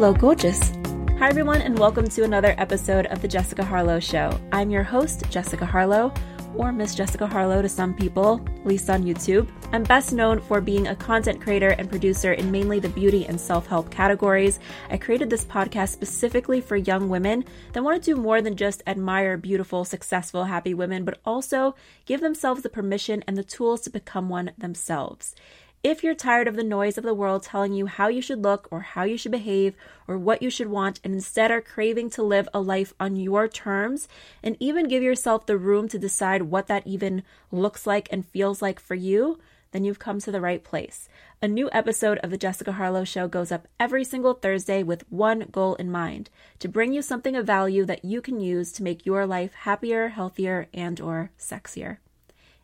Hello, 0.00 0.14
gorgeous. 0.14 0.70
Hi, 1.18 1.28
everyone, 1.28 1.60
and 1.60 1.78
welcome 1.78 2.08
to 2.08 2.24
another 2.24 2.54
episode 2.56 3.04
of 3.08 3.20
The 3.20 3.28
Jessica 3.28 3.62
Harlow 3.62 4.00
Show. 4.00 4.40
I'm 4.50 4.70
your 4.70 4.82
host, 4.82 5.28
Jessica 5.28 5.66
Harlow, 5.66 6.10
or 6.54 6.72
Miss 6.72 6.94
Jessica 6.94 7.26
Harlow 7.26 7.60
to 7.60 7.68
some 7.68 7.92
people, 7.92 8.40
at 8.56 8.66
least 8.66 8.88
on 8.88 9.04
YouTube. 9.04 9.46
I'm 9.72 9.82
best 9.82 10.14
known 10.14 10.40
for 10.40 10.62
being 10.62 10.86
a 10.86 10.96
content 10.96 11.42
creator 11.42 11.74
and 11.78 11.86
producer 11.86 12.32
in 12.32 12.50
mainly 12.50 12.80
the 12.80 12.88
beauty 12.88 13.26
and 13.26 13.38
self 13.38 13.66
help 13.66 13.90
categories. 13.90 14.58
I 14.88 14.96
created 14.96 15.28
this 15.28 15.44
podcast 15.44 15.90
specifically 15.90 16.62
for 16.62 16.76
young 16.76 17.10
women 17.10 17.44
that 17.74 17.84
want 17.84 18.02
to 18.02 18.14
do 18.14 18.18
more 18.18 18.40
than 18.40 18.56
just 18.56 18.82
admire 18.86 19.36
beautiful, 19.36 19.84
successful, 19.84 20.44
happy 20.44 20.72
women, 20.72 21.04
but 21.04 21.18
also 21.26 21.74
give 22.06 22.22
themselves 22.22 22.62
the 22.62 22.70
permission 22.70 23.22
and 23.26 23.36
the 23.36 23.44
tools 23.44 23.82
to 23.82 23.90
become 23.90 24.30
one 24.30 24.52
themselves. 24.56 25.34
If 25.82 26.04
you're 26.04 26.14
tired 26.14 26.46
of 26.46 26.56
the 26.56 26.62
noise 26.62 26.98
of 26.98 27.04
the 27.04 27.14
world 27.14 27.42
telling 27.42 27.72
you 27.72 27.86
how 27.86 28.08
you 28.08 28.20
should 28.20 28.42
look 28.42 28.68
or 28.70 28.80
how 28.80 29.04
you 29.04 29.16
should 29.16 29.32
behave 29.32 29.74
or 30.06 30.18
what 30.18 30.42
you 30.42 30.50
should 30.50 30.68
want, 30.68 31.00
and 31.02 31.14
instead 31.14 31.50
are 31.50 31.62
craving 31.62 32.10
to 32.10 32.22
live 32.22 32.50
a 32.52 32.60
life 32.60 32.92
on 33.00 33.16
your 33.16 33.48
terms, 33.48 34.06
and 34.42 34.58
even 34.60 34.88
give 34.88 35.02
yourself 35.02 35.46
the 35.46 35.56
room 35.56 35.88
to 35.88 35.98
decide 35.98 36.42
what 36.42 36.66
that 36.66 36.86
even 36.86 37.22
looks 37.50 37.86
like 37.86 38.10
and 38.12 38.26
feels 38.26 38.60
like 38.60 38.78
for 38.78 38.94
you, 38.94 39.38
then 39.72 39.82
you've 39.82 39.98
come 39.98 40.18
to 40.20 40.30
the 40.30 40.42
right 40.42 40.62
place. 40.62 41.08
A 41.40 41.48
new 41.48 41.70
episode 41.72 42.18
of 42.18 42.28
The 42.28 42.36
Jessica 42.36 42.72
Harlow 42.72 43.04
Show 43.04 43.26
goes 43.26 43.50
up 43.50 43.66
every 43.78 44.04
single 44.04 44.34
Thursday 44.34 44.82
with 44.82 45.10
one 45.10 45.46
goal 45.50 45.76
in 45.76 45.90
mind 45.90 46.28
to 46.58 46.68
bring 46.68 46.92
you 46.92 47.00
something 47.00 47.34
of 47.36 47.46
value 47.46 47.86
that 47.86 48.04
you 48.04 48.20
can 48.20 48.38
use 48.38 48.70
to 48.72 48.82
make 48.82 49.06
your 49.06 49.24
life 49.24 49.54
happier, 49.54 50.08
healthier, 50.08 50.68
and 50.74 51.00
or 51.00 51.30
sexier. 51.38 51.98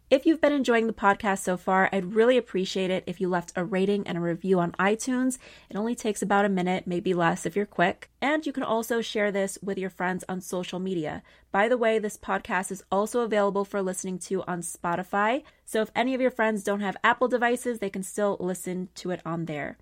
If 0.08 0.24
you've 0.24 0.40
been 0.40 0.52
enjoying 0.52 0.86
the 0.86 0.92
podcast 0.92 1.40
so 1.40 1.56
far, 1.56 1.88
I'd 1.92 2.14
really 2.14 2.36
appreciate 2.36 2.92
it 2.92 3.02
if 3.08 3.20
you 3.20 3.28
left 3.28 3.52
a 3.56 3.64
rating 3.64 4.06
and 4.06 4.16
a 4.16 4.20
review 4.20 4.60
on 4.60 4.70
iTunes. 4.78 5.38
It 5.68 5.76
only 5.76 5.96
takes 5.96 6.22
about 6.22 6.44
a 6.44 6.48
minute, 6.48 6.86
maybe 6.86 7.12
less 7.12 7.44
if 7.44 7.56
you're 7.56 7.66
quick. 7.66 8.08
And 8.22 8.46
you 8.46 8.52
can 8.52 8.62
also 8.62 9.00
share 9.00 9.32
this 9.32 9.58
with 9.64 9.78
your 9.78 9.90
friends 9.90 10.22
on 10.28 10.40
social 10.40 10.78
media. 10.78 11.24
By 11.50 11.68
the 11.68 11.76
way, 11.76 11.98
this 11.98 12.16
podcast 12.16 12.70
is 12.70 12.84
also 12.92 13.22
available 13.22 13.64
for 13.64 13.82
listening 13.82 14.20
to 14.20 14.44
on 14.44 14.60
Spotify. 14.60 15.42
So 15.64 15.82
if 15.82 15.90
any 15.96 16.14
of 16.14 16.20
your 16.20 16.30
friends 16.30 16.62
don't 16.62 16.82
have 16.82 16.96
Apple 17.02 17.26
devices, 17.26 17.80
they 17.80 17.90
can 17.90 18.04
still 18.04 18.36
listen 18.38 18.90
to 18.94 19.10
it 19.10 19.20
on 19.26 19.46
there. 19.46 19.76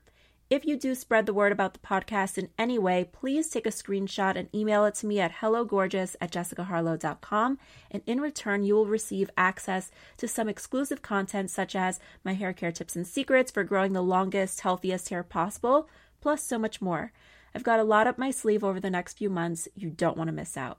If 0.51 0.67
you 0.67 0.77
do 0.77 0.95
spread 0.95 1.25
the 1.25 1.33
word 1.33 1.53
about 1.53 1.73
the 1.73 1.79
podcast 1.79 2.37
in 2.37 2.51
any 2.59 2.79
way, 2.79 3.09
please 3.11 3.49
take 3.49 3.67
a 3.67 3.71
screenshot 3.71 4.37
and 4.37 4.55
email 4.55 4.85
it 4.85 4.95
to 4.97 5.07
me 5.07 5.19
at 5.19 5.33
hellogorgeous 5.33 6.17
at 6.21 6.31
jessicaharlow.com. 6.31 7.59
And 7.91 8.03
in 8.07 8.21
return, 8.21 8.63
you 8.63 8.75
will 8.75 8.87
receive 8.87 9.31
access 9.39 9.91
to 10.19 10.29
some 10.29 10.49
exclusive 10.49 11.01
content 11.01 11.51
such 11.51 11.75
as 11.75 11.99
my 12.25 12.35
hair 12.35 12.53
care 12.53 12.73
tips 12.73 12.95
and 12.95 13.07
secrets 13.07 13.51
for 13.51 13.65
growing 13.65 13.95
the 13.95 14.03
longest, 14.03 14.61
healthiest 14.61 15.09
hair 15.09 15.23
possible, 15.23 15.89
plus 16.21 16.43
so 16.43 16.59
much 16.59 16.83
more. 16.83 17.13
I've 17.55 17.65
got 17.65 17.81
a 17.81 17.85
lot 17.85 18.07
up 18.07 18.19
my 18.19 18.31
sleeve 18.31 18.63
over 18.63 18.81
the 18.81 18.91
next 18.91 19.17
few 19.17 19.31
months. 19.31 19.67
You 19.75 19.89
don't 19.89 20.17
want 20.17 20.29
to 20.29 20.33
miss 20.33 20.59
out. 20.59 20.79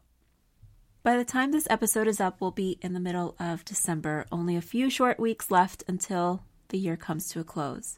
By 1.01 1.17
the 1.17 1.25
time 1.25 1.51
this 1.51 1.67
episode 1.71 2.07
is 2.07 2.19
up, 2.19 2.39
we'll 2.39 2.51
be 2.51 2.77
in 2.81 2.93
the 2.93 2.99
middle 2.99 3.35
of 3.39 3.65
December. 3.65 4.25
Only 4.31 4.55
a 4.55 4.61
few 4.61 4.91
short 4.91 5.19
weeks 5.19 5.49
left 5.49 5.83
until 5.87 6.43
the 6.69 6.77
year 6.77 6.97
comes 6.97 7.29
to 7.29 7.39
a 7.39 7.43
close. 7.43 7.97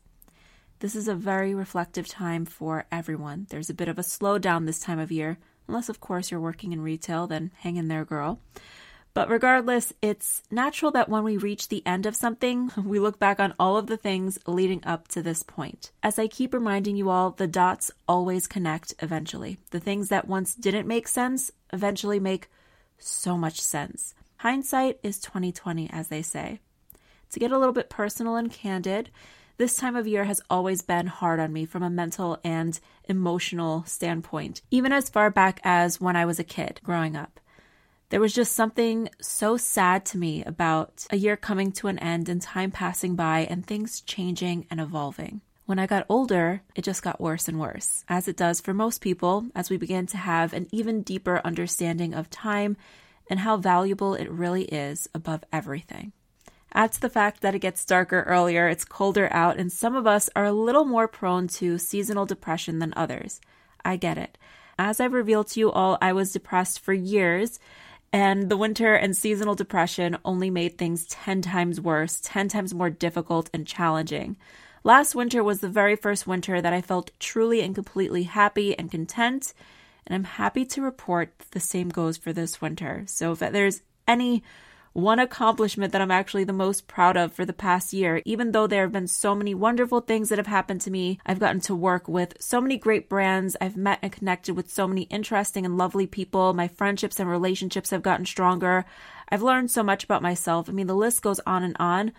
This 0.80 0.95
is 0.95 1.08
a 1.08 1.16
very 1.16 1.56
reflective 1.56 2.08
time 2.08 2.45
for 2.45 2.86
everyone. 2.92 3.47
There's 3.50 3.70
a 3.70 3.73
bit 3.73 3.88
of 3.88 3.97
a 3.97 4.03
slowdown 4.03 4.67
this 4.67 4.80
time 4.80 5.00
of 5.00 5.11
year, 5.11 5.39
unless, 5.67 5.89
of 5.89 6.00
course, 6.00 6.30
you're 6.30 6.39
working 6.39 6.72
in 6.72 6.81
retail, 6.81 7.25
then 7.25 7.52
hang 7.58 7.78
in 7.78 7.88
there, 7.88 8.06
girl. 8.06 8.39
But 9.16 9.28
regardless, 9.28 9.94
it's 10.03 10.43
natural 10.52 10.92
that 10.92 11.10
when 11.10 11.23
we 11.23 11.38
reach 11.38 11.70
the 11.70 11.82
end 11.88 12.05
of 12.05 12.15
something, 12.15 12.70
we 12.86 12.99
look 12.99 13.17
back 13.17 13.39
on 13.39 13.55
all 13.60 13.76
of 13.76 13.88
the 13.88 13.98
things 13.98 14.38
leading 14.45 14.83
up 14.86 15.08
to 15.08 15.23
this 15.23 15.42
point. 15.42 15.89
As 16.04 16.20
I 16.20 16.27
keep 16.27 16.54
reminding 16.54 16.95
you 16.95 17.09
all, 17.09 17.32
the 17.32 17.48
dots 17.48 17.89
always 18.08 18.45
connect 18.45 18.94
eventually. 18.99 19.58
The 19.71 19.80
things 19.80 20.09
that 20.09 20.27
once 20.27 20.54
didn't 20.54 20.88
make 20.88 21.08
sense 21.08 21.49
eventually 21.73 22.20
make 22.20 22.52
so 22.99 23.36
much 23.36 23.59
sense. 23.59 24.14
Hindsight 24.38 24.99
is 25.02 25.17
2020, 25.17 25.89
as 25.89 26.09
they 26.09 26.21
say. 26.21 26.59
To 27.32 27.39
get 27.39 27.52
a 27.52 27.58
little 27.58 27.73
bit 27.73 27.89
personal 27.89 28.36
and 28.36 28.52
candid, 28.52 29.09
this 29.58 29.76
time 29.76 29.95
of 29.95 30.08
year 30.08 30.26
has 30.26 30.42
always 30.50 30.82
been 30.82 31.08
hard 31.08 31.40
on 31.40 31.52
me 31.52 31.66
from 31.66 31.82
a 31.84 31.90
mental 31.90 32.40
and 32.44 32.80
emotional 33.06 33.84
standpoint, 33.86 34.62
even 34.70 34.94
as 34.94 35.10
far 35.10 35.32
back 35.32 35.60
as 35.64 36.00
when 36.00 36.16
I 36.16 36.26
was 36.26 36.40
a 36.40 36.44
kid 36.44 36.80
growing 36.84 37.16
up. 37.16 37.40
There 38.10 38.22
was 38.22 38.34
just 38.34 38.54
something 38.54 39.10
so 39.20 39.58
sad 39.58 40.06
to 40.06 40.18
me 40.18 40.44
about 40.44 41.06
a 41.10 41.18
year 41.18 41.36
coming 41.36 41.72
to 41.73 41.88
an 41.88 42.00
end 42.00 42.30
and 42.30 42.42
time 42.42 42.72
passing 42.72 43.16
by 43.16 43.48
and 43.50 43.66
things 43.66 44.00
changing 44.02 44.66
and 44.70 44.80
evolving. 44.80 45.42
When 45.66 45.80
I 45.80 45.88
got 45.88 46.06
older, 46.08 46.62
it 46.76 46.84
just 46.84 47.04
got 47.04 47.20
worse 47.20 47.50
and 47.50 47.60
worse, 47.60 48.06
as 48.08 48.30
it 48.30 48.38
does 48.38 48.62
for 48.62 48.74
most 48.74 49.02
people 49.02 49.48
as 49.54 49.70
we 49.70 49.76
begin 49.76 50.06
to 50.08 50.18
have 50.18 50.54
an 50.54 50.68
even 50.72 51.02
deeper 51.02 51.42
understanding 51.44 52.14
of 52.14 52.30
time 52.30 52.78
and 53.30 53.42
how 53.42 53.58
valuable 53.58 54.14
it 54.14 54.32
really 54.32 54.64
is 54.64 55.10
above 55.14 55.44
everything. 55.52 56.14
Add 56.73 56.92
to 56.94 57.02
the 57.02 57.10
fact 57.10 57.42
that 57.42 57.55
it 57.55 57.60
gets 57.60 57.86
darker 57.86 58.23
earlier, 58.23 58.67
it's 58.67 58.86
colder 58.86 59.30
out, 59.32 59.58
and 59.58 59.72
some 59.72 59.95
of 59.95 60.05
us 60.05 60.30
are 60.36 60.45
a 60.45 60.52
little 60.52 60.86
more 60.86 61.08
prone 61.08 61.48
to 61.48 61.78
seasonal 61.78 62.26
depression 62.26 62.80
than 62.80 62.94
others. 62.95 63.39
I 63.83 63.95
get 63.95 64.17
it. 64.17 64.38
As 64.77 65.00
I've 65.00 65.14
revealed 65.14 65.48
to 65.50 65.60
you 65.60 65.72
all, 65.72 65.98
I 66.02 66.14
was 66.14 66.32
depressed 66.32 66.80
for 66.80 66.94
years, 66.94 67.60
and 68.14 68.50
the 68.50 68.58
winter 68.58 68.94
and 68.94 69.17
seasonal 69.17 69.56
depression 69.56 70.17
only 70.23 70.50
made 70.50 70.77
things 70.77 71.06
10 71.08 71.42
times 71.42 71.82
worse, 71.82 72.20
10 72.23 72.48
times 72.50 72.73
more 72.73 72.89
difficult 72.89 73.50
and 73.54 73.66
challenging. 73.66 74.38
Last 74.83 75.16
winter 75.16 75.44
was 75.44 75.60
the 75.60 75.70
very 75.70 75.95
first 75.95 76.27
winter 76.27 76.61
that 76.61 76.73
I 76.73 76.82
felt 76.82 77.11
truly 77.20 77.61
and 77.61 77.76
completely 77.76 78.23
happy 78.23 78.77
and 78.77 78.92
content, 78.92 79.54
and 80.06 80.16
I'm 80.16 80.23
happy 80.23 80.64
to 80.66 80.82
report 80.82 81.33
the 81.52 81.60
same 81.60 81.89
goes 81.89 82.17
for 82.17 82.32
this 82.32 82.61
winter. 82.61 83.04
So 83.08 83.33
if 83.33 83.39
there's 83.39 83.82
any 84.08 84.44
one 84.97 85.19
accomplishment 85.19 85.93
that 85.93 86.02
I'm 86.02 86.09
actually 86.09 86.43
the 86.43 86.53
most 86.53 86.87
proud 86.87 87.17
of 87.17 87.31
for 87.31 87.45
the 87.45 87.53
past 87.53 87.93
year. 87.93 88.23
Even 88.25 88.52
though 88.52 88.65
there 88.65 88.81
have 88.81 88.91
been 88.91 89.08
so 89.08 89.35
many 89.35 89.53
wonderful 89.53 90.02
things 90.02 90.30
that 90.30 90.39
have 90.39 90.47
happened 90.47 90.81
to 90.81 90.91
me, 90.91 91.19
I've 91.23 91.39
gotten 91.39 91.61
to 91.61 91.75
work 91.75 92.08
with 92.08 92.33
so 92.39 92.59
many 92.59 92.80
great 92.80 93.08
brands. 93.08 93.55
I've 93.61 93.77
met 93.77 93.99
and 94.02 94.11
connected 94.11 94.55
with 94.55 94.71
so 94.71 94.87
many 94.87 95.03
interesting 95.03 95.67
and 95.67 95.77
lovely 95.77 96.08
people. 96.08 96.52
My 96.55 96.67
friendships 96.67 97.19
and 97.19 97.30
relationships 97.30 97.91
have 97.91 98.02
gotten 98.02 98.25
stronger. 98.25 98.85
I've 99.30 99.43
learned 99.43 99.69
so 99.69 99.83
much 99.83 100.03
about 100.03 100.23
myself. 100.23 100.67
I 100.67 100.71
mean, 100.71 100.87
the 100.87 100.95
list 100.95 101.21
goes 101.21 101.39
on 101.45 101.61
and 101.61 101.75
on. 101.79 102.11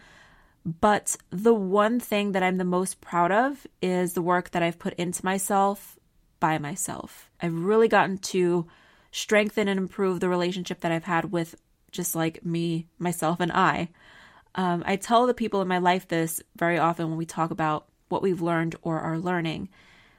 But 0.64 1.16
the 1.30 1.54
one 1.54 1.98
thing 1.98 2.30
that 2.30 2.44
I'm 2.44 2.58
the 2.58 2.64
most 2.64 3.00
proud 3.00 3.32
of 3.32 3.66
is 3.82 4.12
the 4.12 4.22
work 4.22 4.52
that 4.52 4.62
I've 4.62 4.78
put 4.78 4.94
into 4.94 5.24
myself 5.24 5.98
by 6.38 6.58
myself. 6.58 7.28
I've 7.42 7.58
really 7.58 7.88
gotten 7.88 8.18
to 8.18 8.68
strengthen 9.10 9.66
and 9.66 9.78
improve 9.78 10.20
the 10.20 10.28
relationship 10.28 10.78
that 10.82 10.92
I've 10.92 11.02
had 11.02 11.32
with 11.32 11.56
just 11.90 12.14
like 12.14 12.44
me, 12.44 12.86
myself, 12.98 13.40
and 13.40 13.52
I. 13.52 13.88
Um, 14.54 14.82
I 14.86 14.96
tell 14.96 15.26
the 15.26 15.34
people 15.34 15.62
in 15.62 15.68
my 15.68 15.78
life 15.78 16.08
this 16.08 16.42
very 16.56 16.78
often 16.78 17.08
when 17.08 17.18
we 17.18 17.26
talk 17.26 17.50
about 17.50 17.86
what 18.08 18.22
we've 18.22 18.42
learned 18.42 18.76
or 18.82 18.98
are 19.00 19.18
learning. 19.18 19.68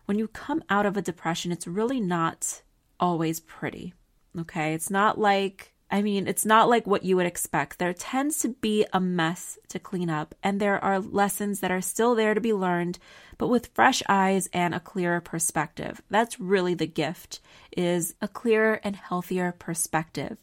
When 0.05 0.17
you 0.17 0.27
come 0.27 0.63
out 0.69 0.85
of 0.85 0.97
a 0.97 1.01
depression, 1.01 1.51
it's 1.51 1.67
really 1.67 1.99
not 1.99 2.61
always 2.99 3.39
pretty. 3.39 3.93
Okay. 4.37 4.73
It's 4.73 4.89
not 4.89 5.19
like, 5.19 5.73
I 5.91 6.01
mean, 6.01 6.27
it's 6.27 6.45
not 6.45 6.69
like 6.69 6.85
what 6.85 7.03
you 7.03 7.15
would 7.15 7.25
expect. 7.25 7.79
There 7.79 7.93
tends 7.93 8.39
to 8.39 8.49
be 8.49 8.85
a 8.93 8.99
mess 8.99 9.57
to 9.69 9.79
clean 9.79 10.09
up, 10.09 10.35
and 10.43 10.59
there 10.59 10.83
are 10.83 10.99
lessons 10.99 11.59
that 11.59 11.71
are 11.71 11.81
still 11.81 12.13
there 12.15 12.33
to 12.33 12.41
be 12.41 12.53
learned, 12.53 12.99
but 13.37 13.47
with 13.47 13.71
fresh 13.73 14.03
eyes 14.07 14.47
and 14.53 14.75
a 14.75 14.79
clearer 14.79 15.19
perspective. 15.19 16.01
That's 16.09 16.39
really 16.39 16.75
the 16.75 16.87
gift 16.87 17.39
is 17.75 18.13
a 18.21 18.27
clearer 18.27 18.79
and 18.83 18.95
healthier 18.95 19.51
perspective. 19.51 20.37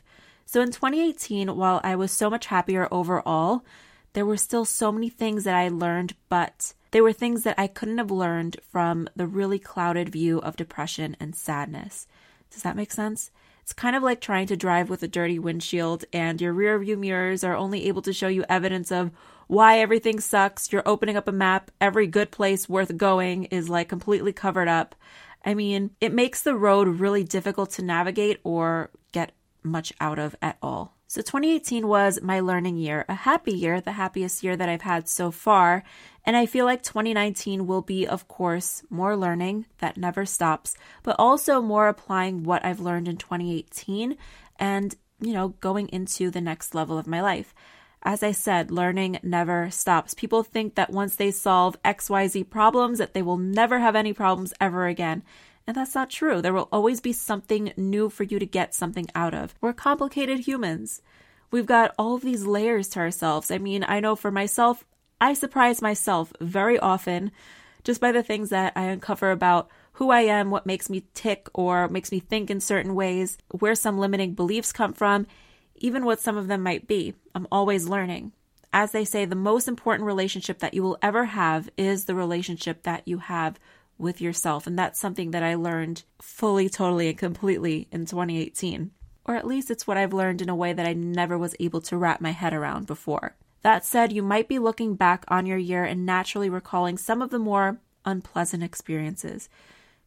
So 0.47 0.61
in 0.61 0.71
2018, 0.71 1.57
while 1.57 1.81
I 1.83 1.97
was 1.97 2.13
so 2.13 2.31
much 2.31 2.47
happier 2.47 2.89
overall, 2.93 3.65
there 4.13 4.25
were 4.25 4.37
still 4.37 4.65
so 4.65 4.93
many 4.93 5.09
things 5.09 5.45
that 5.45 5.57
I 5.57 5.69
learned, 5.69 6.15
but 6.29 6.73
they 6.93 7.01
were 7.01 7.13
things 7.13 7.43
that 7.43 7.59
I 7.59 7.67
couldn't 7.67 7.99
have 7.99 8.13
learned 8.13 8.57
from 8.63 9.09
the 9.17 9.27
really 9.27 9.59
clouded 9.59 10.09
view 10.09 10.39
of 10.39 10.57
depression 10.57 11.17
and 11.19 11.35
sadness. 11.35 12.07
Does 12.51 12.63
that 12.63 12.77
make 12.77 12.93
sense? 12.93 13.33
It's 13.63 13.73
kind 13.73 13.97
of 13.97 14.05
like 14.05 14.21
trying 14.21 14.47
to 14.47 14.57
drive 14.57 14.89
with 14.89 15.03
a 15.03 15.09
dirty 15.09 15.41
windshield 15.41 16.05
and 16.13 16.41
your 16.41 16.53
rear 16.53 16.79
view 16.79 16.97
mirrors 16.97 17.43
are 17.43 17.57
only 17.57 17.89
able 17.89 18.03
to 18.03 18.13
show 18.13 18.29
you 18.29 18.45
evidence 18.49 18.93
of 18.93 19.11
why 19.49 19.81
everything 19.81 20.21
sucks. 20.21 20.73
You're 20.73 20.89
opening 20.89 21.17
up 21.17 21.27
a 21.27 21.33
map, 21.33 21.73
every 21.81 22.07
good 22.07 22.31
place 22.31 22.69
worth 22.69 22.97
going 22.97 23.47
is 23.47 23.69
like 23.69 23.89
completely 23.89 24.33
covered 24.33 24.69
up. 24.69 24.95
I 25.45 25.55
mean, 25.55 25.91
it 26.01 26.15
makes 26.15 26.43
the 26.43 26.55
road 26.55 26.87
really 26.87 27.25
difficult 27.25 27.71
to 27.73 27.83
navigate 27.83 28.39
or 28.45 28.91
much 29.67 29.93
out 30.01 30.19
of 30.19 30.35
at 30.41 30.57
all. 30.63 30.97
So 31.09 31.21
2018 31.21 31.87
was 31.87 32.21
my 32.21 32.41
learning 32.41 32.79
year, 32.79 33.05
a 33.09 33.15
happy 33.15 33.53
year, 33.53 33.81
the 33.81 33.93
happiest 33.93 34.43
year 34.43 34.57
that 34.57 34.69
I've 34.69 34.83
had 34.83 35.09
so 35.09 35.31
far. 35.31 35.85
And 36.25 36.37
I 36.37 36.47
feel 36.47 36.65
like 36.65 36.83
2019 36.83 37.67
will 37.67 37.83
be, 37.83 38.07
of 38.07 38.27
course, 38.27 38.83
more 38.91 39.17
learning 39.17 39.67
that 39.79 39.97
never 39.97 40.27
stops, 40.27 40.77
but 41.05 41.15
also 41.19 41.63
more 41.63 41.87
applying 41.87 42.43
what 42.43 42.65
I've 42.65 42.81
learned 42.81 43.07
in 43.07 43.17
2018 43.19 44.17
and, 44.59 44.97
you 45.21 45.33
know, 45.33 45.51
going 45.61 45.89
into 45.91 46.31
the 46.31 46.41
next 46.41 46.75
level 46.75 46.99
of 46.99 47.07
my 47.07 47.23
life. 47.23 47.55
As 48.03 48.23
I 48.23 48.33
said, 48.33 48.71
learning 48.71 49.19
never 49.23 49.71
stops. 49.71 50.15
People 50.15 50.43
think 50.43 50.75
that 50.75 50.91
once 50.91 51.17
they 51.17 51.31
solve 51.31 51.81
XYZ 51.85 52.51
problems 52.51 52.99
that 52.99 53.15
they 53.15 53.23
will 53.23 53.37
never 53.37 53.79
have 53.79 53.97
any 53.97 54.13
problems 54.13 54.53
ever 54.61 54.87
again. 54.87 55.23
And 55.67 55.77
that's 55.77 55.95
not 55.95 56.11
true. 56.11 56.41
There 56.41 56.53
will 56.53 56.69
always 56.71 57.01
be 57.01 57.13
something 57.13 57.73
new 57.77 58.09
for 58.09 58.23
you 58.23 58.39
to 58.39 58.47
get 58.47 58.75
something 58.75 59.09
out 59.15 59.35
of. 59.35 59.55
We're 59.61 59.73
complicated 59.73 60.41
humans. 60.41 61.03
We've 61.51 61.67
got 61.67 61.95
all 61.99 62.15
of 62.15 62.23
these 62.23 62.47
layers 62.47 62.89
to 62.91 63.01
ourselves. 63.01 63.51
I 63.51 63.59
mean, 63.59 63.85
I 63.87 64.01
know 64.01 64.15
for 64.15 64.31
myself, 64.31 64.85
I 65.21 65.35
surprise 65.35 65.83
myself 65.83 66.33
very 66.41 66.79
often 66.79 67.33
just 67.83 68.01
by 68.01 68.13
the 68.13 68.23
things 68.23 68.51
that 68.51 68.73
I 68.77 68.85
uncover 68.85 69.31
about 69.31 69.69
who 69.93 70.11
I 70.11 70.23
am, 70.23 70.51
what 70.51 70.67
makes 70.67 70.91
me 70.91 71.05
tick 71.15 71.49
or 71.55 71.89
makes 71.89 72.13
me 72.13 72.21
think 72.21 72.51
in 72.51 72.61
certain 72.61 72.95
ways, 72.95 73.39
where 73.51 73.75
some 73.75 73.99
limiting 73.99 74.35
beliefs 74.35 74.73
come 74.73 74.93
from, 74.93 75.27
even 75.77 76.05
what 76.05 76.21
some 76.21 76.37
of 76.37 76.49
them 76.49 76.63
might 76.63 76.87
be. 76.87 77.15
I'm 77.35 77.47
always 77.51 77.89
learning. 77.89 78.33
As 78.73 78.93
they 78.93 79.05
say, 79.05 79.25
the 79.25 79.35
most 79.35 79.69
important 79.69 80.07
relationship 80.07 80.59
that 80.59 80.75
you 80.75 80.83
will 80.83 80.99
ever 81.01 81.25
have 81.25 81.71
is 81.79 82.05
the 82.05 82.15
relationship 82.15 82.83
that 82.83 83.09
you 83.09 83.19
have 83.19 83.59
with 83.99 84.21
yourself. 84.21 84.67
And 84.67 84.79
that's 84.79 85.01
something 85.01 85.31
that 85.31 85.43
I 85.43 85.55
learned 85.55 86.05
fully, 86.21 86.69
totally, 86.69 87.09
and 87.09 87.19
completely 87.19 87.89
in 87.91 88.07
2018. 88.07 88.91
Or 89.25 89.37
at 89.37 89.47
least 89.47 89.71
it's 89.71 89.87
what 89.87 89.97
I've 89.97 90.13
learned 90.13 90.43
in 90.43 90.49
a 90.49 90.57
way 90.57 90.73
that 90.73 90.87
I 90.87 90.93
never 90.93 91.37
was 91.37 91.57
able 91.59 91.81
to 91.83 91.97
wrap 91.97 92.21
my 92.21 92.31
head 92.31 92.53
around 92.53 92.87
before. 92.87 93.37
That 93.63 93.85
said, 93.85 94.13
you 94.13 94.23
might 94.23 94.49
be 94.49 94.61
looking 94.61 94.95
back 94.95 95.25
on 95.29 95.47
your 95.47 95.59
year 95.59 95.85
and 95.85 96.07
naturally 96.07 96.49
recalling 96.49 96.97
some 96.99 97.21
of 97.21 97.31
the 97.31 97.39
more 97.39 97.81
unpleasant 98.05 98.63
experiences. 98.63 99.49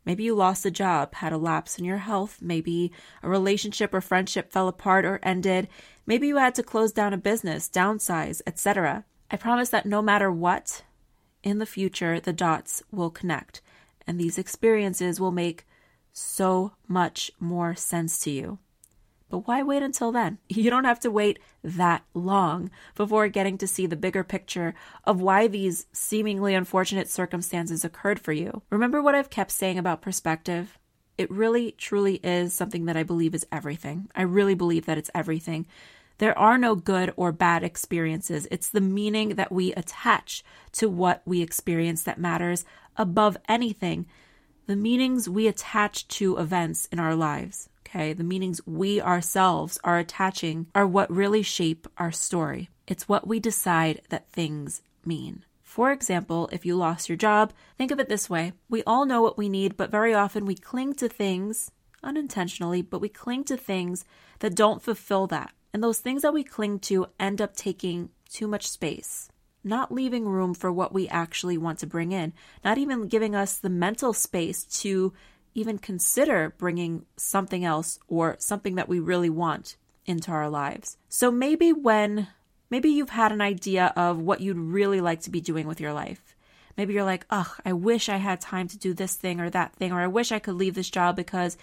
Maybe 0.06 0.24
you 0.24 0.34
lost 0.34 0.66
a 0.66 0.72
job, 0.72 1.16
had 1.16 1.34
a 1.34 1.38
lapse 1.38 1.78
in 1.78 1.84
your 1.84 1.98
health, 1.98 2.38
maybe 2.42 2.94
a 3.22 3.30
relationship 3.30 3.94
or 3.94 4.00
friendship 4.00 4.52
fell 4.52 4.70
apart 4.70 5.04
or 5.04 5.20
ended, 5.22 5.68
maybe 6.06 6.28
you 6.28 6.38
had 6.38 6.56
to 6.56 6.64
close 6.64 6.94
down 6.94 7.14
a 7.14 7.18
business, 7.18 7.70
downsize, 7.70 8.42
etc. 8.48 9.04
I 9.30 9.36
promise 9.36 9.70
that 9.70 9.86
no 9.86 10.02
matter 10.02 10.32
what, 10.32 10.84
in 11.44 11.60
the 11.60 11.66
future, 11.66 12.20
the 12.20 12.34
dots 12.34 12.82
will 12.92 13.10
connect 13.10 13.62
and 14.10 14.20
these 14.20 14.40
experiences 14.40 15.20
will 15.20 15.32
make 15.32 15.68
so 16.12 16.74
much 16.88 17.30
more 17.40 17.76
sense 17.76 18.18
to 18.22 18.32
you. 18.32 18.58
But 19.30 19.48
why 19.48 19.62
wait 19.62 19.84
until 19.84 20.12
then? 20.12 20.40
You 20.50 20.72
don't 20.72 20.86
have 20.86 21.00
to 21.02 21.12
wait 21.12 21.38
that 21.64 22.04
long 22.16 22.72
before 22.96 23.28
getting 23.28 23.56
to 23.60 23.68
see 23.68 23.86
the 23.86 23.96
bigger 23.96 24.24
picture 24.24 24.74
of 25.04 25.22
why 25.22 25.48
these 25.48 25.86
seemingly 25.94 26.56
unfortunate 26.56 27.08
circumstances 27.08 27.86
occurred 27.86 28.20
for 28.20 28.34
you. 28.34 28.64
Remember 28.72 29.00
what 29.00 29.14
I've 29.14 29.30
kept 29.30 29.52
saying 29.52 29.78
about 29.78 30.02
perspective? 30.02 30.80
It 31.20 31.30
really, 31.30 31.74
truly 31.74 32.16
is 32.24 32.52
something 32.52 32.86
that 32.86 32.98
I 32.98 33.04
believe 33.04 33.36
is 33.36 33.46
everything. 33.52 34.10
I 34.16 34.24
really 34.24 34.56
believe 34.56 34.88
that 34.88 34.98
it's 34.98 35.12
everything. 35.14 35.68
There 36.18 36.38
are 36.38 36.58
no 36.58 36.74
good 36.76 37.14
or 37.16 37.32
bad 37.32 37.64
experiences. 37.64 38.48
It's 38.50 38.70
the 38.70 38.82
meaning 38.82 39.36
that 39.36 39.52
we 39.52 39.72
attach 39.74 40.44
to 40.74 40.90
what 40.90 41.22
we 41.26 41.44
experience 41.44 42.04
that 42.04 42.20
matters 42.20 42.66
above 43.00 43.38
anything. 43.48 44.06
The 44.68 44.76
meanings 44.76 45.28
we 45.28 45.48
attach 45.48 46.08
to 46.10 46.38
events 46.38 46.88
in 46.92 47.00
our 47.00 47.16
lives, 47.16 47.70
okay, 47.88 48.14
the 48.14 48.24
meanings 48.24 48.62
we 48.68 49.02
ourselves 49.02 49.80
are 49.84 49.98
attaching 49.98 50.68
are 50.76 50.86
what 50.86 51.10
really 51.10 51.42
shape 51.42 51.88
our 51.98 52.12
story. 52.12 52.70
It's 52.86 53.10
what 53.10 53.26
we 53.26 53.40
decide 53.40 54.02
that 54.10 54.30
things 54.30 54.84
mean. 55.04 55.46
For 55.64 55.92
example, 55.92 56.50
if 56.52 56.66
you 56.66 56.76
lost 56.76 57.10
your 57.10 57.16
job, 57.16 57.54
think 57.78 57.92
of 57.92 58.00
it 58.00 58.10
this 58.10 58.30
way 58.30 58.54
we 58.70 58.84
all 58.84 59.06
know 59.06 59.22
what 59.22 59.38
we 59.38 59.50
need, 59.50 59.78
but 59.78 59.92
very 59.92 60.14
often 60.14 60.46
we 60.46 60.56
cling 60.56 60.94
to 60.96 61.08
things, 61.08 61.72
unintentionally, 62.04 62.82
but 62.82 63.02
we 63.02 63.10
cling 63.10 63.44
to 63.46 63.58
things 63.58 64.06
that 64.40 64.56
don't 64.56 64.82
fulfill 64.82 65.26
that. 65.28 65.54
And 65.74 65.84
those 65.84 66.00
things 66.00 66.24
that 66.24 66.34
we 66.34 66.44
cling 66.44 66.80
to 66.80 67.08
end 67.20 67.42
up 67.42 67.56
taking 67.56 68.10
too 68.30 68.48
much 68.48 68.68
space, 68.68 69.30
not 69.64 69.92
leaving 69.92 70.26
room 70.26 70.54
for 70.54 70.72
what 70.72 70.94
we 70.94 71.08
actually 71.10 71.58
want 71.58 71.80
to 71.80 71.88
bring 71.88 72.12
in, 72.12 72.34
not 72.64 72.78
even 72.78 73.08
giving 73.08 73.36
us 73.36 73.58
the 73.58 73.70
mental 73.70 74.14
space 74.14 74.64
to 74.64 75.14
even 75.54 75.78
consider 75.78 76.54
bringing 76.58 77.06
something 77.18 77.66
else 77.66 78.00
or 78.08 78.36
something 78.40 78.76
that 78.76 78.88
we 78.88 79.00
really 79.00 79.30
want 79.30 79.76
into 80.06 80.32
our 80.32 80.50
lives. 80.50 80.98
So 81.10 81.32
maybe 81.32 81.74
when 81.74 82.28
maybe 82.70 82.90
you've 82.90 83.10
had 83.10 83.32
an 83.32 83.42
idea 83.42 83.94
of 83.96 84.20
what 84.20 84.42
you'd 84.42 84.58
really 84.58 85.02
like 85.02 85.22
to 85.22 85.30
be 85.30 85.42
doing 85.42 85.68
with 85.68 85.80
your 85.80 85.94
life. 85.94 86.36
Maybe 86.78 86.94
you're 86.94 87.04
like, 87.04 87.26
ugh, 87.30 87.50
I 87.66 87.74
wish 87.74 88.08
I 88.08 88.18
had 88.18 88.40
time 88.40 88.68
to 88.70 88.78
do 88.78 88.94
this 88.94 89.16
thing 89.16 89.42
or 89.42 89.50
that 89.50 89.76
thing, 89.76 89.92
or 89.92 90.00
I 90.00 90.08
wish 90.08 90.32
I 90.32 90.40
could 90.40 90.56
leave 90.56 90.76
this 90.76 90.90
job 90.90 91.16
because 91.16 91.58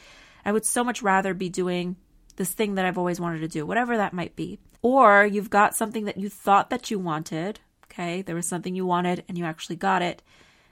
I 0.44 0.52
would 0.52 0.66
so 0.66 0.84
much 0.84 1.02
rather 1.02 1.32
be 1.32 1.48
doing 1.48 1.96
this 2.36 2.52
thing 2.52 2.74
that 2.74 2.84
I've 2.84 2.98
always 2.98 3.18
wanted 3.18 3.40
to 3.40 3.48
do, 3.48 3.64
whatever 3.64 3.96
that 3.96 4.12
might 4.12 4.36
be. 4.36 4.58
Or 4.82 5.24
you've 5.24 5.48
got 5.48 5.74
something 5.74 6.04
that 6.04 6.18
you 6.18 6.28
thought 6.28 6.70
that 6.70 6.90
you 6.90 6.98
wanted, 6.98 7.60
okay? 7.96 8.22
There 8.22 8.34
was 8.34 8.46
something 8.46 8.74
you 8.74 8.86
wanted 8.86 9.24
and 9.28 9.38
you 9.38 9.44
actually 9.44 9.76
got 9.76 10.02
it. 10.02 10.22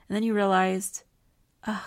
And 0.07 0.15
then 0.15 0.23
you 0.23 0.33
realized, 0.33 1.03
ugh, 1.65 1.81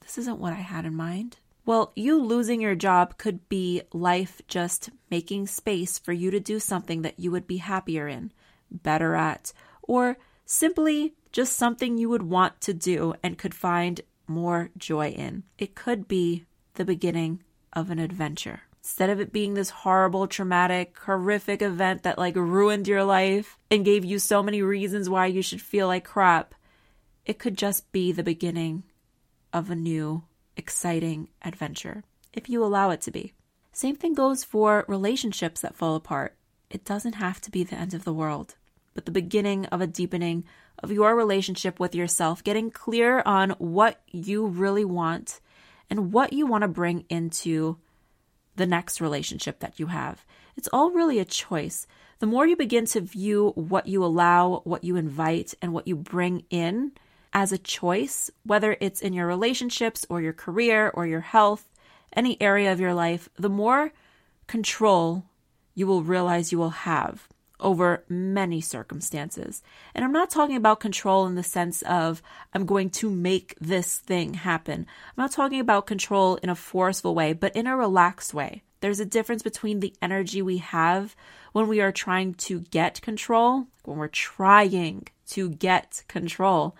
this 0.00 0.18
isn't 0.18 0.38
what 0.38 0.52
I 0.52 0.56
had 0.56 0.86
in 0.86 0.94
mind. 0.94 1.38
Well, 1.64 1.92
you 1.96 2.22
losing 2.22 2.60
your 2.60 2.76
job 2.76 3.18
could 3.18 3.48
be 3.48 3.82
life 3.92 4.40
just 4.46 4.90
making 5.10 5.48
space 5.48 5.98
for 5.98 6.12
you 6.12 6.30
to 6.30 6.40
do 6.40 6.60
something 6.60 7.02
that 7.02 7.18
you 7.18 7.30
would 7.32 7.46
be 7.46 7.56
happier 7.58 8.06
in, 8.06 8.32
better 8.70 9.14
at, 9.14 9.52
or 9.82 10.16
simply 10.44 11.14
just 11.32 11.56
something 11.56 11.98
you 11.98 12.08
would 12.08 12.22
want 12.22 12.60
to 12.62 12.72
do 12.72 13.14
and 13.22 13.36
could 13.36 13.54
find 13.54 14.00
more 14.28 14.70
joy 14.78 15.08
in. 15.08 15.42
It 15.58 15.74
could 15.74 16.06
be 16.08 16.44
the 16.74 16.84
beginning 16.84 17.42
of 17.72 17.90
an 17.90 17.98
adventure. 17.98 18.62
Instead 18.86 19.10
of 19.10 19.18
it 19.18 19.32
being 19.32 19.54
this 19.54 19.70
horrible, 19.70 20.28
traumatic, 20.28 20.96
horrific 20.96 21.60
event 21.60 22.04
that 22.04 22.18
like 22.18 22.36
ruined 22.36 22.86
your 22.86 23.02
life 23.02 23.58
and 23.68 23.84
gave 23.84 24.04
you 24.04 24.16
so 24.20 24.44
many 24.44 24.62
reasons 24.62 25.10
why 25.10 25.26
you 25.26 25.42
should 25.42 25.60
feel 25.60 25.88
like 25.88 26.04
crap, 26.04 26.54
it 27.24 27.36
could 27.36 27.58
just 27.58 27.90
be 27.90 28.12
the 28.12 28.22
beginning 28.22 28.84
of 29.52 29.70
a 29.70 29.74
new, 29.74 30.22
exciting 30.56 31.28
adventure, 31.42 32.04
if 32.32 32.48
you 32.48 32.64
allow 32.64 32.90
it 32.90 33.00
to 33.00 33.10
be. 33.10 33.32
Same 33.72 33.96
thing 33.96 34.14
goes 34.14 34.44
for 34.44 34.84
relationships 34.86 35.62
that 35.62 35.74
fall 35.74 35.96
apart. 35.96 36.36
It 36.70 36.84
doesn't 36.84 37.16
have 37.16 37.40
to 37.40 37.50
be 37.50 37.64
the 37.64 37.74
end 37.74 37.92
of 37.92 38.04
the 38.04 38.14
world, 38.14 38.54
but 38.94 39.04
the 39.04 39.10
beginning 39.10 39.66
of 39.66 39.80
a 39.80 39.88
deepening 39.88 40.44
of 40.78 40.92
your 40.92 41.16
relationship 41.16 41.80
with 41.80 41.96
yourself, 41.96 42.44
getting 42.44 42.70
clear 42.70 43.20
on 43.26 43.50
what 43.58 44.00
you 44.12 44.46
really 44.46 44.84
want 44.84 45.40
and 45.90 46.12
what 46.12 46.32
you 46.32 46.46
want 46.46 46.62
to 46.62 46.68
bring 46.68 47.04
into 47.08 47.78
the 48.56 48.66
next 48.66 49.00
relationship 49.00 49.60
that 49.60 49.78
you 49.78 49.86
have. 49.86 50.24
It's 50.56 50.68
all 50.72 50.90
really 50.90 51.18
a 51.18 51.24
choice. 51.24 51.86
The 52.18 52.26
more 52.26 52.46
you 52.46 52.56
begin 52.56 52.86
to 52.86 53.00
view 53.00 53.52
what 53.54 53.86
you 53.86 54.04
allow, 54.04 54.62
what 54.64 54.84
you 54.84 54.96
invite, 54.96 55.54
and 55.60 55.72
what 55.72 55.86
you 55.86 55.94
bring 55.96 56.44
in 56.50 56.92
as 57.32 57.52
a 57.52 57.58
choice, 57.58 58.30
whether 58.44 58.76
it's 58.80 59.02
in 59.02 59.12
your 59.12 59.26
relationships 59.26 60.06
or 60.08 60.22
your 60.22 60.32
career 60.32 60.90
or 60.94 61.06
your 61.06 61.20
health, 61.20 61.70
any 62.14 62.40
area 62.40 62.72
of 62.72 62.80
your 62.80 62.94
life, 62.94 63.28
the 63.36 63.50
more 63.50 63.92
control 64.46 65.24
you 65.74 65.86
will 65.86 66.02
realize 66.02 66.50
you 66.50 66.58
will 66.58 66.70
have 66.70 67.28
over 67.60 68.04
many 68.08 68.60
circumstances. 68.60 69.62
And 69.94 70.04
I'm 70.04 70.12
not 70.12 70.30
talking 70.30 70.56
about 70.56 70.80
control 70.80 71.26
in 71.26 71.34
the 71.34 71.42
sense 71.42 71.82
of 71.82 72.22
I'm 72.52 72.66
going 72.66 72.90
to 72.90 73.10
make 73.10 73.54
this 73.60 73.98
thing 73.98 74.34
happen. 74.34 74.86
I'm 75.16 75.22
not 75.22 75.32
talking 75.32 75.60
about 75.60 75.86
control 75.86 76.36
in 76.36 76.48
a 76.48 76.54
forceful 76.54 77.14
way, 77.14 77.32
but 77.32 77.56
in 77.56 77.66
a 77.66 77.76
relaxed 77.76 78.34
way. 78.34 78.62
There's 78.80 79.00
a 79.00 79.06
difference 79.06 79.42
between 79.42 79.80
the 79.80 79.94
energy 80.02 80.42
we 80.42 80.58
have 80.58 81.16
when 81.52 81.66
we 81.66 81.80
are 81.80 81.92
trying 81.92 82.34
to 82.34 82.60
get 82.60 83.00
control, 83.00 83.66
when 83.84 83.96
we're 83.96 84.08
trying 84.08 85.08
to 85.28 85.48
get 85.48 86.04
control, 86.08 86.76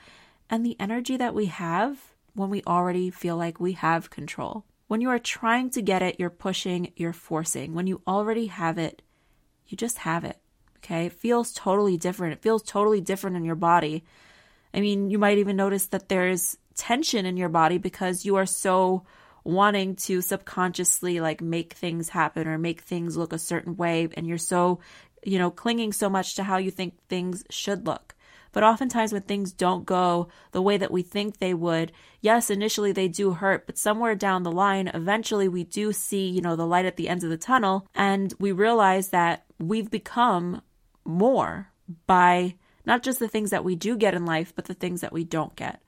and 0.51 0.65
the 0.65 0.77
energy 0.79 1.17
that 1.17 1.35
we 1.35 1.47
have 1.47 1.99
when 2.35 2.51
we 2.51 2.63
already 2.67 3.11
feel 3.11 3.37
like 3.37 3.59
we 3.59 3.73
have 3.73 4.11
control. 4.11 4.65
When 4.89 5.01
you 5.01 5.09
are 5.09 5.19
trying 5.19 5.71
to 5.71 5.83
get 5.83 6.03
it, 6.03 6.17
you're 6.21 6.31
pushing, 6.31 6.93
you're 6.95 7.13
forcing. 7.13 7.75
When 7.75 7.87
you 7.87 8.03
already 8.07 8.47
have 8.47 8.79
it, 8.79 9.03
you 9.67 9.77
just 9.77 9.99
have 9.99 10.23
it. 10.23 10.39
Okay. 10.87 11.07
It 11.07 11.13
feels 11.13 11.53
totally 11.53 11.97
different. 11.97 12.35
It 12.35 12.43
feels 12.43 12.63
totally 12.63 13.01
different 13.01 13.37
in 13.37 13.45
your 13.45 13.57
body. 13.57 14.05
I 14.73 14.81
mean, 14.81 15.11
you 15.11 15.19
might 15.19 15.39
even 15.39 15.57
notice 15.57 15.87
that 15.87 16.09
there's 16.09 16.57
tension 16.77 17.27
in 17.27 17.37
your 17.37 17.49
body 17.49 17.79
because 17.79 18.25
you 18.25 18.37
are 18.37 18.47
so 18.47 19.05
wanting 19.43 19.97
to 19.97 20.21
subconsciously 20.21 21.19
like 21.21 21.41
make 21.41 21.73
things 21.73 22.09
happen 22.11 22.47
or 22.47 22.59
make 22.59 22.83
things 22.83 23.17
look 23.17 23.33
a 23.33 23.39
certain 23.39 23.77
way. 23.77 24.09
And 24.17 24.29
you're 24.29 24.39
so, 24.39 24.79
you 25.25 25.39
know, 25.41 25.51
clinging 25.51 25.93
so 25.93 26.09
much 26.09 26.37
to 26.37 26.45
how 26.45 26.59
you 26.59 26.71
think 26.71 26.95
things 27.09 27.43
should 27.51 27.85
look. 27.87 28.15
But 28.53 28.63
oftentimes, 28.65 29.13
when 29.13 29.23
things 29.23 29.53
don't 29.53 29.85
go 29.85 30.29
the 30.53 30.63
way 30.63 30.79
that 30.79 30.91
we 30.91 31.03
think 31.03 31.39
they 31.39 31.53
would, 31.53 31.93
yes, 32.23 32.49
initially 32.49 32.93
they 32.93 33.09
do 33.09 33.33
hurt, 33.33 33.67
but 33.67 33.77
somewhere 33.77 34.15
down 34.15 34.45
the 34.45 34.53
line, 34.53 34.89
eventually 34.89 35.47
we 35.47 35.65
do 35.65 35.93
see, 35.93 36.29
you 36.29 36.41
know, 36.41 36.57
the 36.57 36.67
light 36.67 36.87
at 36.87 36.97
the 36.97 37.09
end 37.09 37.23
of 37.23 37.29
the 37.29 37.37
tunnel, 37.37 37.87
and 37.95 38.33
we 38.39 38.53
realize 38.53 39.09
that 39.09 39.45
we've 39.59 39.91
become 39.91 40.63
more 41.07 41.71
by 42.07 42.55
not 42.85 43.03
just 43.03 43.19
the 43.19 43.29
things 43.29 43.51
that 43.51 43.65
we 43.65 43.75
do 43.75 43.97
get 43.97 44.15
in 44.15 44.25
life, 44.27 44.53
but 44.55 44.67
the 44.67 44.75
things 44.75 45.01
that 45.01 45.13
we 45.13 45.25
don't 45.25 45.57
get. 45.57 45.83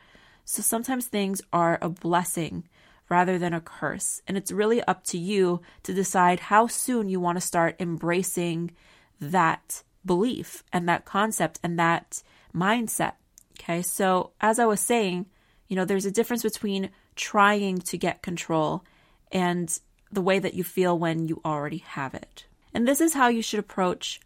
So 0.44 0.62
sometimes 0.62 1.06
things 1.06 1.40
are 1.52 1.78
a 1.80 1.88
blessing 1.88 2.64
rather 3.08 3.38
than 3.38 3.54
a 3.54 3.60
curse. 3.60 4.22
And 4.26 4.37
it's 4.37 4.52
really 4.52 4.82
up 4.82 5.04
to 5.04 5.18
you 5.18 5.60
to 5.82 5.94
decide 5.94 6.40
how 6.40 6.66
soon 6.66 7.08
you 7.08 7.20
want 7.20 7.37
to 7.37 7.40
start 7.46 7.76
embracing 7.78 8.72
that 9.20 9.82
belief 10.04 10.64
and 10.72 10.88
that 10.88 11.04
concept 11.04 11.60
and 11.62 11.78
that 11.78 12.22
mindset. 12.54 13.14
Okay. 13.58 13.82
So 13.82 14.32
as 14.40 14.58
I 14.58 14.66
was 14.66 14.80
saying, 14.80 15.26
You 15.68 15.76
know, 15.76 15.84
there's 15.84 16.06
a 16.06 16.10
difference 16.10 16.42
between 16.42 16.90
trying 17.14 17.78
to 17.78 17.98
get 17.98 18.22
control 18.22 18.84
and 19.30 19.78
the 20.10 20.22
way 20.22 20.38
that 20.38 20.54
you 20.54 20.64
feel 20.64 20.98
when 20.98 21.28
you 21.28 21.40
already 21.44 21.78
have 21.78 22.14
it. 22.14 22.46
And 22.72 22.88
this 22.88 23.00
is 23.00 23.14
how 23.14 23.28
you 23.28 23.42
should 23.42 23.60
approach 23.60 24.20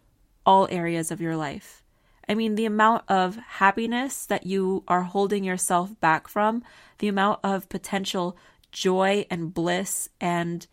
all 0.45 0.69
areas 0.71 1.11
of 1.11 1.21
your 1.21 1.37
life. 1.37 1.83
I 2.29 2.35
mean, 2.35 2.55
the 2.55 2.67
amount 2.67 3.05
of 3.09 3.37
happiness 3.37 4.27
that 4.27 4.47
you 4.47 4.85
are 4.89 5.03
holding 5.03 5.45
yourself 5.45 5.99
back 6.01 6.29
from, 6.29 6.63
the 6.99 7.09
amount 7.09 7.41
of 7.43 7.69
potential 7.69 8.37
joy 8.71 9.27
and 9.31 9.53
bliss 9.53 10.09
and 10.21 10.67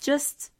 just, 0.00 0.50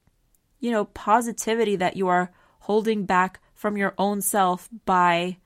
you 0.61 0.71
know, 0.71 0.85
positivity 0.85 1.77
that 1.77 1.97
you 1.97 2.09
are 2.09 2.33
holding 2.61 3.05
back 3.05 3.41
from 3.55 3.77
your 3.77 3.95
own 3.99 4.21
self 4.21 4.69
by 4.85 5.39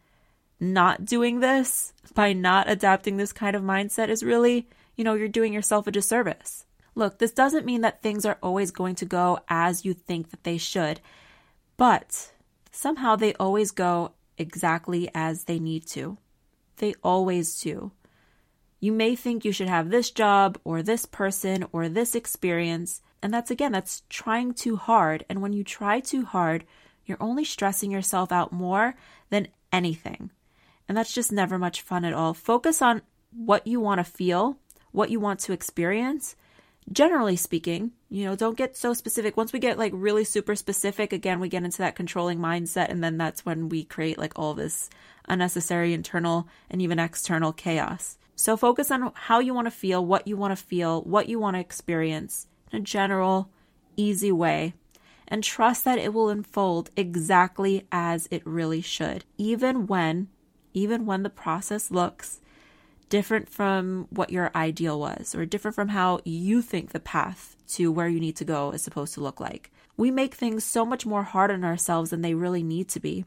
not 0.58 1.04
doing 1.04 1.40
this, 1.40 1.92
by 2.14 2.32
not 2.32 2.68
adapting 2.68 3.16
this 3.16 3.32
kind 3.32 3.56
of 3.56 3.62
mindset 3.62 4.08
is 4.08 4.22
really, 4.22 4.68
you 4.96 5.04
know, 5.04 5.14
you're 5.14 5.28
doing 5.28 5.52
yourself 5.52 5.86
a 5.86 5.90
disservice. 5.90 6.66
Look, 6.94 7.18
this 7.18 7.30
doesn't 7.30 7.64
mean 7.64 7.80
that 7.82 8.02
things 8.02 8.26
are 8.26 8.38
always 8.42 8.70
going 8.70 8.96
to 8.96 9.04
go 9.06 9.38
as 9.48 9.84
you 9.84 9.94
think 9.94 10.30
that 10.30 10.44
they 10.44 10.58
should, 10.58 11.00
but 11.76 12.32
somehow 12.70 13.16
they 13.16 13.34
always 13.34 13.70
go 13.70 14.12
exactly 14.38 15.10
as 15.14 15.44
they 15.44 15.58
need 15.58 15.86
to. 15.88 16.18
They 16.76 16.94
always 17.02 17.60
do. 17.60 17.92
You 18.80 18.92
may 18.92 19.14
think 19.14 19.44
you 19.44 19.52
should 19.52 19.68
have 19.68 19.90
this 19.90 20.10
job 20.10 20.58
or 20.64 20.82
this 20.82 21.04
person 21.04 21.66
or 21.72 21.88
this 21.88 22.14
experience, 22.14 23.02
and 23.22 23.32
that's 23.32 23.50
again, 23.50 23.72
that's 23.72 24.02
trying 24.08 24.54
too 24.54 24.76
hard. 24.76 25.24
And 25.28 25.42
when 25.42 25.52
you 25.52 25.62
try 25.62 26.00
too 26.00 26.24
hard, 26.24 26.64
you're 27.04 27.22
only 27.22 27.44
stressing 27.44 27.90
yourself 27.90 28.32
out 28.32 28.52
more 28.52 28.94
than 29.28 29.48
anything. 29.72 30.30
And 30.88 30.96
that's 30.96 31.12
just 31.12 31.30
never 31.30 31.58
much 31.58 31.82
fun 31.82 32.04
at 32.04 32.14
all. 32.14 32.32
Focus 32.32 32.80
on 32.80 33.02
what 33.30 33.66
you 33.66 33.80
want 33.80 33.98
to 33.98 34.04
feel, 34.04 34.58
what 34.92 35.10
you 35.10 35.20
want 35.20 35.40
to 35.40 35.52
experience. 35.52 36.34
Generally 36.92 37.36
speaking, 37.36 37.92
you 38.08 38.24
know, 38.24 38.34
don't 38.34 38.56
get 38.56 38.76
so 38.76 38.94
specific. 38.94 39.36
Once 39.36 39.52
we 39.52 39.60
get 39.60 39.78
like 39.78 39.92
really 39.94 40.24
super 40.24 40.56
specific, 40.56 41.12
again, 41.12 41.38
we 41.38 41.48
get 41.48 41.62
into 41.62 41.78
that 41.78 41.94
controlling 41.94 42.38
mindset. 42.40 42.88
And 42.88 43.02
then 43.02 43.16
that's 43.16 43.46
when 43.46 43.68
we 43.68 43.84
create 43.84 44.18
like 44.18 44.32
all 44.36 44.54
this 44.54 44.90
unnecessary 45.28 45.94
internal 45.94 46.48
and 46.68 46.82
even 46.82 46.98
external 46.98 47.52
chaos. 47.52 48.18
So 48.34 48.56
focus 48.56 48.90
on 48.90 49.12
how 49.14 49.38
you 49.38 49.54
want 49.54 49.66
to 49.66 49.70
feel, 49.70 50.04
what 50.04 50.26
you 50.26 50.36
want 50.36 50.56
to 50.56 50.64
feel, 50.64 51.02
what 51.02 51.28
you 51.28 51.38
want 51.38 51.56
to 51.56 51.60
experience 51.60 52.48
in 52.72 52.80
a 52.80 52.82
general, 52.82 53.50
easy 53.96 54.32
way, 54.32 54.74
and 55.28 55.44
trust 55.44 55.84
that 55.84 55.98
it 55.98 56.12
will 56.12 56.30
unfold 56.30 56.90
exactly 56.96 57.86
as 57.92 58.26
it 58.30 58.44
really 58.44 58.80
should, 58.80 59.24
even 59.38 59.86
when 59.86 60.28
even 60.72 61.04
when 61.04 61.22
the 61.22 61.30
process 61.30 61.90
looks 61.90 62.40
different 63.10 63.50
from 63.50 64.06
what 64.08 64.30
your 64.30 64.50
ideal 64.54 64.98
was 64.98 65.34
or 65.34 65.44
different 65.44 65.74
from 65.74 65.88
how 65.88 66.20
you 66.24 66.62
think 66.62 66.92
the 66.92 67.00
path 67.00 67.56
to 67.68 67.92
where 67.92 68.08
you 68.08 68.20
need 68.20 68.36
to 68.36 68.44
go 68.44 68.70
is 68.70 68.82
supposed 68.82 69.12
to 69.14 69.20
look 69.20 69.40
like. 69.40 69.70
We 69.98 70.10
make 70.10 70.34
things 70.34 70.64
so 70.64 70.86
much 70.86 71.04
more 71.04 71.24
hard 71.24 71.50
on 71.50 71.64
ourselves 71.64 72.10
than 72.10 72.22
they 72.22 72.32
really 72.32 72.62
need 72.62 72.88
to 72.90 73.00
be. 73.00 73.26